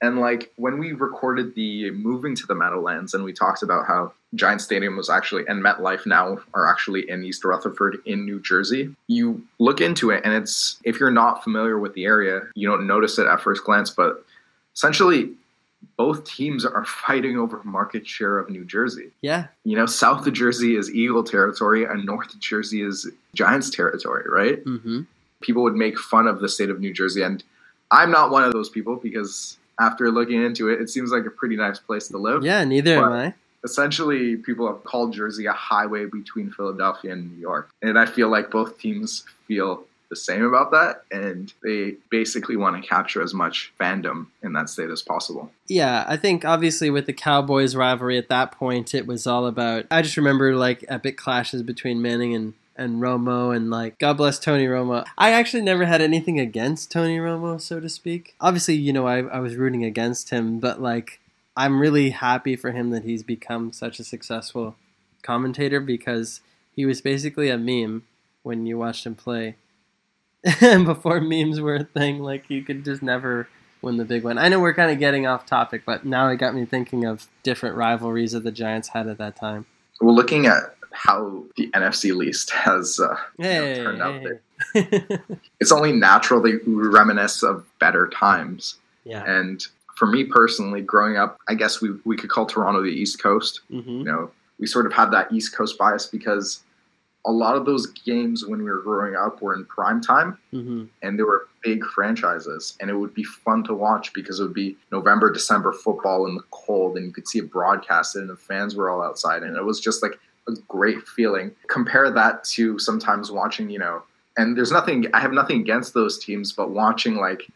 And 0.00 0.18
like 0.18 0.52
when 0.56 0.78
we 0.78 0.92
recorded 0.92 1.54
the 1.54 1.90
moving 1.90 2.34
to 2.36 2.46
the 2.46 2.54
Meadowlands 2.54 3.14
and 3.14 3.24
we 3.24 3.32
talked 3.32 3.62
about 3.62 3.86
how 3.86 4.12
Giant 4.34 4.60
Stadium 4.60 4.96
was 4.96 5.10
actually 5.10 5.44
and 5.46 5.62
MetLife 5.62 6.06
now 6.06 6.38
are 6.54 6.68
actually 6.70 7.08
in 7.08 7.24
East 7.24 7.44
Rutherford 7.44 7.98
in 8.04 8.24
New 8.24 8.40
Jersey, 8.40 8.94
you 9.06 9.44
look 9.58 9.80
into 9.80 10.10
it 10.10 10.22
and 10.24 10.34
it's 10.34 10.76
if 10.84 10.98
you're 10.98 11.10
not 11.10 11.44
familiar 11.44 11.78
with 11.78 11.94
the 11.94 12.04
area, 12.04 12.42
you 12.54 12.68
don't 12.68 12.86
notice 12.86 13.18
it 13.18 13.26
at 13.26 13.40
first 13.40 13.64
glance, 13.64 13.90
but 13.90 14.24
essentially 14.74 15.32
both 15.96 16.24
teams 16.24 16.64
are 16.64 16.84
fighting 16.84 17.38
over 17.38 17.60
market 17.64 18.06
share 18.06 18.38
of 18.38 18.50
New 18.50 18.64
Jersey. 18.64 19.10
Yeah. 19.20 19.46
You 19.64 19.76
know, 19.76 19.86
South 19.86 20.26
of 20.26 20.32
Jersey 20.32 20.76
is 20.76 20.90
Eagle 20.90 21.24
territory 21.24 21.84
and 21.84 22.04
North 22.04 22.38
Jersey 22.38 22.82
is 22.82 23.10
Giants 23.34 23.70
territory, 23.70 24.24
right? 24.28 24.64
Mm-hmm. 24.64 25.02
People 25.40 25.62
would 25.62 25.74
make 25.74 25.98
fun 25.98 26.26
of 26.26 26.40
the 26.40 26.48
state 26.48 26.70
of 26.70 26.80
New 26.80 26.92
Jersey. 26.92 27.22
And 27.22 27.42
I'm 27.90 28.10
not 28.10 28.30
one 28.30 28.44
of 28.44 28.52
those 28.52 28.68
people 28.68 28.96
because 28.96 29.58
after 29.80 30.10
looking 30.10 30.42
into 30.42 30.68
it, 30.68 30.80
it 30.80 30.90
seems 30.90 31.10
like 31.10 31.26
a 31.26 31.30
pretty 31.30 31.56
nice 31.56 31.78
place 31.78 32.08
to 32.08 32.18
live. 32.18 32.44
Yeah, 32.44 32.64
neither 32.64 32.96
but 32.96 33.06
am 33.06 33.12
I. 33.12 33.34
Essentially, 33.64 34.36
people 34.36 34.66
have 34.66 34.82
called 34.82 35.12
Jersey 35.12 35.46
a 35.46 35.52
highway 35.52 36.06
between 36.06 36.50
Philadelphia 36.50 37.12
and 37.12 37.30
New 37.30 37.40
York. 37.40 37.70
And 37.80 37.96
I 37.98 38.06
feel 38.06 38.28
like 38.28 38.50
both 38.50 38.78
teams 38.78 39.24
feel 39.46 39.84
the 40.12 40.16
same 40.16 40.44
about 40.44 40.72
that, 40.72 41.04
and 41.10 41.54
they 41.62 41.94
basically 42.10 42.54
want 42.54 42.76
to 42.76 42.86
capture 42.86 43.22
as 43.22 43.32
much 43.32 43.72
fandom 43.80 44.26
in 44.42 44.52
that 44.52 44.68
state 44.68 44.90
as 44.90 45.00
possible. 45.00 45.50
Yeah, 45.68 46.04
I 46.06 46.18
think 46.18 46.44
obviously 46.44 46.90
with 46.90 47.06
the 47.06 47.14
Cowboys 47.14 47.74
rivalry 47.74 48.18
at 48.18 48.28
that 48.28 48.52
point, 48.52 48.94
it 48.94 49.06
was 49.06 49.26
all 49.26 49.46
about. 49.46 49.86
I 49.90 50.02
just 50.02 50.18
remember 50.18 50.54
like 50.54 50.84
epic 50.86 51.16
clashes 51.16 51.62
between 51.62 52.02
Manning 52.02 52.34
and 52.34 52.52
and 52.76 53.00
Romo 53.00 53.56
and 53.56 53.70
like 53.70 53.98
God 53.98 54.18
bless 54.18 54.38
Tony 54.38 54.66
Romo. 54.66 55.06
I 55.16 55.32
actually 55.32 55.62
never 55.62 55.86
had 55.86 56.02
anything 56.02 56.38
against 56.38 56.92
Tony 56.92 57.16
Romo, 57.16 57.58
so 57.58 57.80
to 57.80 57.88
speak. 57.88 58.34
Obviously, 58.38 58.74
you 58.74 58.92
know, 58.92 59.06
I, 59.06 59.20
I 59.20 59.40
was 59.40 59.56
rooting 59.56 59.84
against 59.84 60.28
him, 60.28 60.60
but 60.60 60.82
like 60.82 61.20
I'm 61.56 61.80
really 61.80 62.10
happy 62.10 62.54
for 62.54 62.72
him 62.72 62.90
that 62.90 63.04
he's 63.04 63.22
become 63.22 63.72
such 63.72 63.98
a 63.98 64.04
successful 64.04 64.76
commentator 65.22 65.80
because 65.80 66.42
he 66.74 66.84
was 66.84 67.00
basically 67.00 67.48
a 67.48 67.56
meme 67.56 68.04
when 68.42 68.66
you 68.66 68.78
watched 68.78 69.06
him 69.06 69.14
play. 69.14 69.56
Before 70.60 71.20
memes 71.20 71.60
were 71.60 71.76
a 71.76 71.84
thing, 71.84 72.20
like 72.20 72.50
you 72.50 72.62
could 72.62 72.84
just 72.84 73.02
never 73.02 73.48
win 73.80 73.96
the 73.96 74.04
big 74.04 74.24
one. 74.24 74.38
I 74.38 74.48
know 74.48 74.60
we're 74.60 74.74
kind 74.74 74.90
of 74.90 74.98
getting 74.98 75.26
off 75.26 75.46
topic, 75.46 75.82
but 75.84 76.04
now 76.04 76.28
it 76.28 76.36
got 76.36 76.54
me 76.54 76.64
thinking 76.64 77.04
of 77.04 77.28
different 77.42 77.76
rivalries 77.76 78.32
that 78.32 78.44
the 78.44 78.52
Giants 78.52 78.88
had 78.88 79.06
at 79.08 79.18
that 79.18 79.36
time. 79.36 79.66
Well, 80.00 80.14
looking 80.14 80.46
at 80.46 80.74
how 80.90 81.44
the 81.56 81.68
NFC 81.70 82.14
least 82.14 82.50
has 82.50 83.00
uh, 83.00 83.16
Hey, 83.38 83.76
you 83.76 83.82
know, 83.82 83.84
turned 83.84 84.02
out 84.02 84.20
hey. 84.74 84.90
there, 85.08 85.22
it's 85.60 85.72
only 85.72 85.92
natural 85.92 86.40
that 86.42 86.60
we 86.66 86.74
reminisce 86.74 87.42
of 87.42 87.64
better 87.78 88.08
times. 88.08 88.76
yeah. 89.04 89.24
And 89.24 89.64
for 89.94 90.06
me 90.06 90.24
personally, 90.24 90.80
growing 90.82 91.16
up, 91.16 91.38
I 91.48 91.54
guess 91.54 91.80
we, 91.80 91.90
we 92.04 92.16
could 92.16 92.30
call 92.30 92.46
Toronto 92.46 92.82
the 92.82 92.88
East 92.88 93.22
Coast. 93.22 93.60
hmm 93.70 93.78
You 93.78 94.04
know, 94.04 94.30
we 94.58 94.66
sort 94.66 94.86
of 94.86 94.92
had 94.92 95.10
that 95.12 95.32
East 95.32 95.54
Coast 95.56 95.78
bias 95.78 96.06
because 96.06 96.60
a 97.24 97.30
lot 97.30 97.54
of 97.56 97.64
those 97.64 97.86
games 97.86 98.44
when 98.46 98.58
we 98.58 98.70
were 98.70 98.82
growing 98.82 99.14
up 99.14 99.40
were 99.40 99.54
in 99.54 99.64
prime 99.66 100.00
time 100.00 100.36
hmm 100.50 100.84
and 101.02 101.18
they 101.18 101.22
were 101.22 101.48
big 101.62 101.84
franchises 101.84 102.76
and 102.80 102.90
it 102.90 102.94
would 102.94 103.14
be 103.14 103.22
fun 103.22 103.62
to 103.62 103.74
watch 103.74 104.12
because 104.12 104.40
it 104.40 104.42
would 104.42 104.54
be 104.54 104.76
November, 104.90 105.30
December 105.32 105.72
football 105.72 106.26
in 106.26 106.34
the 106.34 106.42
cold 106.50 106.96
and 106.96 107.06
you 107.06 107.12
could 107.12 107.28
see 107.28 107.38
it 107.38 107.50
broadcasted 107.52 108.22
and 108.22 108.30
the 108.30 108.36
fans 108.36 108.74
were 108.74 108.90
all 108.90 109.00
outside 109.02 109.42
and 109.44 109.56
it 109.56 109.64
was 109.64 109.80
just 109.80 110.02
like 110.02 110.18
a 110.48 110.52
great 110.66 111.06
feeling. 111.06 111.52
Compare 111.68 112.10
that 112.10 112.42
to 112.44 112.78
sometimes 112.80 113.30
watching, 113.30 113.70
you 113.70 113.78
know, 113.78 114.02
and 114.36 114.56
there's 114.56 114.72
nothing 114.72 115.06
I 115.14 115.20
have 115.20 115.32
nothing 115.32 115.60
against 115.60 115.94
those 115.94 116.18
teams, 116.18 116.52
but 116.52 116.70
watching 116.70 117.16
like 117.16 117.46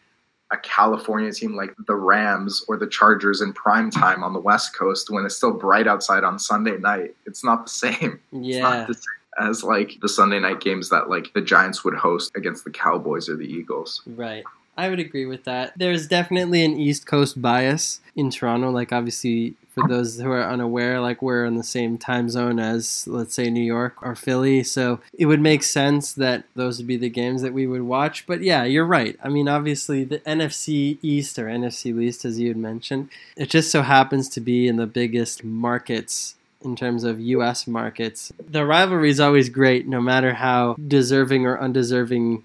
a 0.52 0.56
California 0.58 1.32
team 1.32 1.56
like 1.56 1.74
the 1.88 1.96
Rams 1.96 2.64
or 2.68 2.76
the 2.76 2.86
Chargers 2.86 3.40
in 3.40 3.52
prime 3.52 3.90
time 3.90 4.22
on 4.22 4.32
the 4.32 4.38
West 4.38 4.76
Coast 4.76 5.10
when 5.10 5.24
it's 5.24 5.36
still 5.36 5.52
bright 5.52 5.88
outside 5.88 6.22
on 6.22 6.38
Sunday 6.38 6.78
night, 6.78 7.16
it's 7.26 7.42
not 7.42 7.64
the 7.64 7.70
same. 7.70 8.20
It's 8.32 8.56
Yeah. 8.56 8.60
not 8.60 8.86
the 8.86 8.94
same 8.94 9.02
as 9.38 9.62
like 9.62 9.98
the 10.00 10.08
Sunday 10.08 10.38
night 10.38 10.60
games 10.60 10.88
that 10.90 11.08
like 11.08 11.32
the 11.34 11.40
Giants 11.40 11.84
would 11.84 11.94
host 11.94 12.32
against 12.36 12.64
the 12.64 12.70
Cowboys 12.70 13.28
or 13.28 13.36
the 13.36 13.46
Eagles. 13.46 14.02
Right. 14.06 14.44
I 14.76 14.90
would 14.90 15.00
agree 15.00 15.26
with 15.26 15.44
that. 15.44 15.72
There's 15.76 16.06
definitely 16.06 16.64
an 16.64 16.78
East 16.78 17.06
Coast 17.06 17.40
bias 17.40 18.00
in 18.14 18.30
Toronto. 18.30 18.70
Like, 18.70 18.92
obviously, 18.92 19.54
for 19.70 19.88
those 19.88 20.20
who 20.20 20.30
are 20.30 20.42
unaware, 20.42 21.00
like, 21.00 21.22
we're 21.22 21.46
in 21.46 21.56
the 21.56 21.64
same 21.64 21.96
time 21.96 22.28
zone 22.28 22.58
as, 22.58 23.06
let's 23.06 23.34
say, 23.34 23.48
New 23.48 23.62
York 23.62 23.94
or 24.02 24.14
Philly. 24.14 24.62
So 24.62 25.00
it 25.14 25.26
would 25.26 25.40
make 25.40 25.62
sense 25.62 26.12
that 26.14 26.44
those 26.54 26.76
would 26.76 26.86
be 26.86 26.98
the 26.98 27.08
games 27.08 27.40
that 27.40 27.54
we 27.54 27.66
would 27.66 27.82
watch. 27.82 28.26
But 28.26 28.42
yeah, 28.42 28.64
you're 28.64 28.84
right. 28.84 29.16
I 29.24 29.30
mean, 29.30 29.48
obviously, 29.48 30.04
the 30.04 30.18
NFC 30.20 30.98
East 31.00 31.38
or 31.38 31.46
NFC 31.46 31.96
Least, 31.96 32.26
as 32.26 32.38
you 32.38 32.48
had 32.48 32.58
mentioned, 32.58 33.08
it 33.34 33.48
just 33.48 33.70
so 33.70 33.80
happens 33.80 34.28
to 34.30 34.40
be 34.40 34.68
in 34.68 34.76
the 34.76 34.86
biggest 34.86 35.42
markets 35.42 36.34
in 36.66 36.76
terms 36.76 37.04
of 37.04 37.20
US 37.20 37.66
markets. 37.66 38.32
The 38.38 38.66
rivalry 38.66 39.10
is 39.10 39.20
always 39.20 39.48
great, 39.48 39.86
no 39.86 40.00
matter 40.00 40.34
how 40.34 40.74
deserving 40.74 41.46
or 41.46 41.58
undeserving 41.58 42.42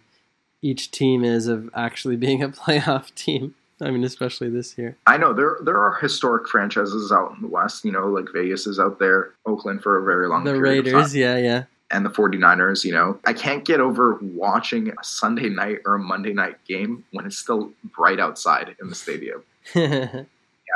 each 0.61 0.91
team 0.91 1.23
is 1.23 1.47
of 1.47 1.69
actually 1.75 2.15
being 2.25 2.41
a 2.41 2.49
playoff 2.49 3.13
team. 3.15 3.55
I 3.81 3.89
mean, 3.89 4.03
especially 4.03 4.49
this 4.49 4.77
year. 4.77 4.95
I 5.07 5.17
know 5.17 5.33
there 5.33 5.57
there 5.63 5.77
are 5.77 5.95
historic 5.95 6.47
franchises 6.47 7.11
out 7.11 7.33
in 7.35 7.41
the 7.41 7.47
West, 7.47 7.83
you 7.83 7.91
know, 7.91 8.07
like 8.07 8.25
Vegas 8.31 8.67
is 8.67 8.79
out 8.79 8.99
there, 8.99 9.31
Oakland 9.45 9.81
for 9.81 9.97
a 9.97 10.03
very 10.03 10.27
long 10.27 10.45
time. 10.45 10.53
The 10.53 10.61
period 10.61 10.85
of 10.85 10.85
time. 10.85 10.93
Raiders, 10.93 11.15
yeah, 11.15 11.37
yeah. 11.37 11.63
and 11.89 12.05
the 12.05 12.11
49ers, 12.11 12.83
you 12.85 12.91
know. 12.91 13.19
I 13.25 13.33
can't 13.33 13.65
get 13.65 13.79
over 13.79 14.19
watching 14.21 14.89
a 14.89 15.03
Sunday 15.03 15.49
night 15.49 15.79
or 15.85 15.95
a 15.95 15.99
Monday 15.99 16.31
night 16.31 16.63
game 16.67 17.05
when 17.11 17.25
it's 17.25 17.39
still 17.39 17.71
bright 17.83 18.19
outside 18.19 18.75
in 18.79 18.89
the 18.89 18.95
stadium. 18.95 19.43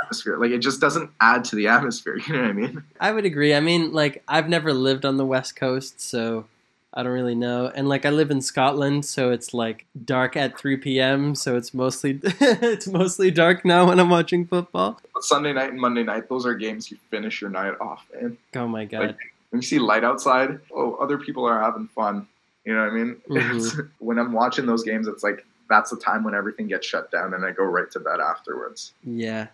Atmosphere. 0.03 0.37
Like 0.37 0.51
it 0.51 0.59
just 0.59 0.79
doesn't 0.81 1.09
add 1.21 1.43
to 1.45 1.55
the 1.55 1.67
atmosphere, 1.67 2.17
you 2.27 2.33
know 2.33 2.41
what 2.41 2.49
I 2.49 2.53
mean? 2.53 2.83
I 2.99 3.11
would 3.11 3.25
agree. 3.25 3.53
I 3.53 3.59
mean, 3.59 3.91
like, 3.93 4.23
I've 4.27 4.49
never 4.49 4.73
lived 4.73 5.05
on 5.05 5.17
the 5.17 5.25
West 5.25 5.55
Coast, 5.55 6.01
so 6.01 6.45
I 6.93 7.03
don't 7.03 7.11
really 7.11 7.35
know. 7.35 7.71
And 7.73 7.89
like, 7.89 8.05
I 8.05 8.09
live 8.09 8.31
in 8.31 8.41
Scotland, 8.41 9.05
so 9.05 9.31
it's 9.31 9.53
like 9.53 9.85
dark 10.05 10.37
at 10.37 10.57
3 10.57 10.77
p.m. 10.77 11.35
So 11.35 11.55
it's 11.57 11.73
mostly 11.73 12.19
it's 12.23 12.87
mostly 12.87 13.31
dark 13.31 13.65
now 13.65 13.87
when 13.87 13.99
I'm 13.99 14.09
watching 14.09 14.45
football. 14.47 14.99
But 15.13 15.23
Sunday 15.23 15.53
night 15.53 15.71
and 15.71 15.79
Monday 15.81 16.03
night, 16.03 16.29
those 16.29 16.45
are 16.45 16.53
games 16.55 16.89
you 16.91 16.97
finish 17.09 17.41
your 17.41 17.49
night 17.49 17.73
off, 17.81 18.05
man. 18.13 18.37
Oh 18.55 18.67
my 18.67 18.85
god. 18.85 18.99
Like, 19.01 19.17
when 19.49 19.61
you 19.61 19.67
see 19.67 19.79
light 19.79 20.03
outside, 20.03 20.59
oh, 20.73 20.95
other 20.95 21.17
people 21.17 21.45
are 21.45 21.61
having 21.61 21.87
fun. 21.87 22.27
You 22.65 22.73
know 22.73 22.81
what 22.83 22.91
I 22.91 22.95
mean? 22.95 23.15
Mhm. 23.29 23.55
It's- 23.57 23.77
when 23.99 24.17
I'm 24.19 24.31
watching 24.33 24.65
those 24.65 24.83
games, 24.83 25.07
it's 25.07 25.23
like 25.23 25.45
that's 25.69 25.89
the 25.89 25.97
time 25.97 26.23
when 26.23 26.33
everything 26.35 26.67
gets 26.67 26.85
shut 26.87 27.09
down 27.11 27.33
and 27.33 27.43
I 27.45 27.51
go 27.51 27.63
right 27.63 27.89
to 27.91 27.99
bed 27.99 28.19
afterwards. 28.19 28.93
Yeah, 29.03 29.47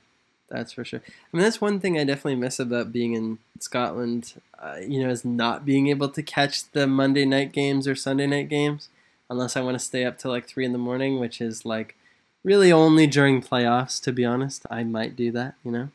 that's 0.51 0.73
for 0.73 0.83
sure. 0.83 1.01
I 1.05 1.37
mean, 1.37 1.43
that's 1.43 1.61
one 1.61 1.79
thing 1.79 1.97
I 1.97 2.03
definitely 2.03 2.35
miss 2.35 2.59
about 2.59 2.91
being 2.91 3.13
in 3.13 3.39
Scotland. 3.59 4.33
Uh, 4.59 4.77
you 4.85 5.01
know, 5.01 5.09
is 5.09 5.25
not 5.25 5.65
being 5.65 5.87
able 5.87 6.09
to 6.09 6.21
catch 6.21 6.69
the 6.71 6.85
Monday 6.85 7.25
night 7.25 7.51
games 7.51 7.87
or 7.87 7.95
Sunday 7.95 8.27
night 8.27 8.49
games, 8.49 8.89
unless 9.29 9.55
I 9.55 9.61
want 9.61 9.75
to 9.75 9.83
stay 9.83 10.05
up 10.05 10.17
till 10.17 10.31
like 10.31 10.47
three 10.47 10.65
in 10.65 10.73
the 10.73 10.77
morning, 10.77 11.19
which 11.19 11.41
is 11.41 11.65
like 11.65 11.95
really 12.43 12.71
only 12.71 13.07
during 13.07 13.41
playoffs. 13.41 14.01
To 14.03 14.11
be 14.11 14.25
honest, 14.25 14.65
I 14.69 14.83
might 14.83 15.15
do 15.15 15.31
that. 15.31 15.55
You 15.63 15.71
know. 15.71 15.89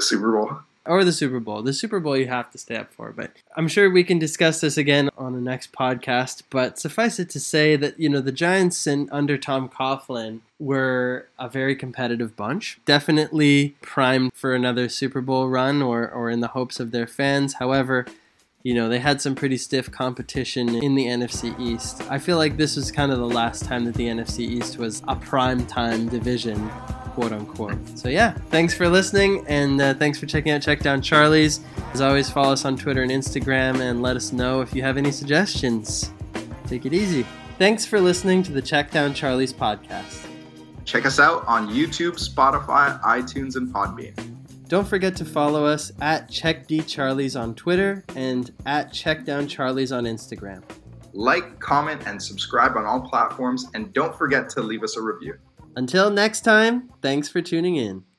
Super 0.00 0.32
Bowl. 0.32 0.58
Or 0.86 1.02
the 1.02 1.12
Super 1.12 1.40
Bowl. 1.40 1.62
The 1.62 1.72
Super 1.72 1.98
Bowl 1.98 2.16
you 2.16 2.26
have 2.26 2.50
to 2.50 2.58
stay 2.58 2.76
up 2.76 2.92
for, 2.92 3.10
but 3.10 3.30
I'm 3.56 3.68
sure 3.68 3.90
we 3.90 4.04
can 4.04 4.18
discuss 4.18 4.60
this 4.60 4.76
again 4.76 5.08
on 5.16 5.32
the 5.32 5.40
next 5.40 5.72
podcast. 5.72 6.42
But 6.50 6.78
suffice 6.78 7.18
it 7.18 7.30
to 7.30 7.40
say 7.40 7.76
that, 7.76 7.98
you 7.98 8.10
know, 8.10 8.20
the 8.20 8.32
Giants 8.32 8.86
and 8.86 9.08
under 9.10 9.38
Tom 9.38 9.70
Coughlin 9.70 10.40
were 10.58 11.28
a 11.38 11.48
very 11.48 11.74
competitive 11.74 12.36
bunch. 12.36 12.80
Definitely 12.84 13.76
primed 13.80 14.32
for 14.34 14.54
another 14.54 14.90
Super 14.90 15.22
Bowl 15.22 15.48
run 15.48 15.80
or, 15.80 16.08
or 16.08 16.28
in 16.28 16.40
the 16.40 16.48
hopes 16.48 16.78
of 16.78 16.90
their 16.90 17.06
fans. 17.06 17.54
However, 17.54 18.06
you 18.64 18.72
know, 18.72 18.88
they 18.88 18.98
had 18.98 19.20
some 19.20 19.34
pretty 19.34 19.58
stiff 19.58 19.90
competition 19.90 20.74
in 20.82 20.94
the 20.94 21.04
NFC 21.04 21.58
East. 21.60 22.02
I 22.10 22.18
feel 22.18 22.38
like 22.38 22.56
this 22.56 22.76
was 22.76 22.90
kind 22.90 23.12
of 23.12 23.18
the 23.18 23.26
last 23.26 23.66
time 23.66 23.84
that 23.84 23.94
the 23.94 24.06
NFC 24.06 24.40
East 24.40 24.78
was 24.78 25.02
a 25.06 25.14
prime 25.14 25.66
time 25.66 26.08
division, 26.08 26.70
quote 27.12 27.32
unquote. 27.32 27.76
So, 27.98 28.08
yeah, 28.08 28.32
thanks 28.48 28.72
for 28.72 28.88
listening 28.88 29.44
and 29.48 29.82
uh, 29.82 29.92
thanks 29.92 30.18
for 30.18 30.24
checking 30.24 30.50
out 30.50 30.62
Check 30.62 30.80
Down 30.80 31.02
Charlie's. 31.02 31.60
As 31.92 32.00
always, 32.00 32.30
follow 32.30 32.54
us 32.54 32.64
on 32.64 32.78
Twitter 32.78 33.02
and 33.02 33.10
Instagram 33.10 33.80
and 33.80 34.00
let 34.00 34.16
us 34.16 34.32
know 34.32 34.62
if 34.62 34.74
you 34.74 34.80
have 34.80 34.96
any 34.96 35.12
suggestions. 35.12 36.10
Take 36.66 36.86
it 36.86 36.94
easy. 36.94 37.26
Thanks 37.58 37.84
for 37.84 38.00
listening 38.00 38.42
to 38.44 38.52
the 38.52 38.62
Check 38.62 38.90
Down 38.90 39.12
Charlie's 39.12 39.52
podcast. 39.52 40.26
Check 40.86 41.04
us 41.04 41.20
out 41.20 41.46
on 41.46 41.68
YouTube, 41.68 42.14
Spotify, 42.14 42.98
iTunes, 43.02 43.56
and 43.56 43.72
Podbean. 43.72 44.33
Don't 44.66 44.88
forget 44.88 45.14
to 45.16 45.24
follow 45.24 45.66
us 45.66 45.92
at 46.00 46.30
CheckDCharlies 46.30 47.38
on 47.38 47.54
Twitter 47.54 48.04
and 48.16 48.50
at 48.64 48.92
CheckDownCharlies 48.92 49.96
on 49.96 50.04
Instagram. 50.04 50.62
Like, 51.12 51.60
comment, 51.60 52.02
and 52.06 52.20
subscribe 52.20 52.76
on 52.76 52.86
all 52.86 53.02
platforms, 53.02 53.66
and 53.74 53.92
don't 53.92 54.16
forget 54.16 54.48
to 54.50 54.62
leave 54.62 54.82
us 54.82 54.96
a 54.96 55.02
review. 55.02 55.36
Until 55.76 56.10
next 56.10 56.40
time, 56.40 56.90
thanks 57.02 57.28
for 57.28 57.42
tuning 57.42 57.76
in. 57.76 58.04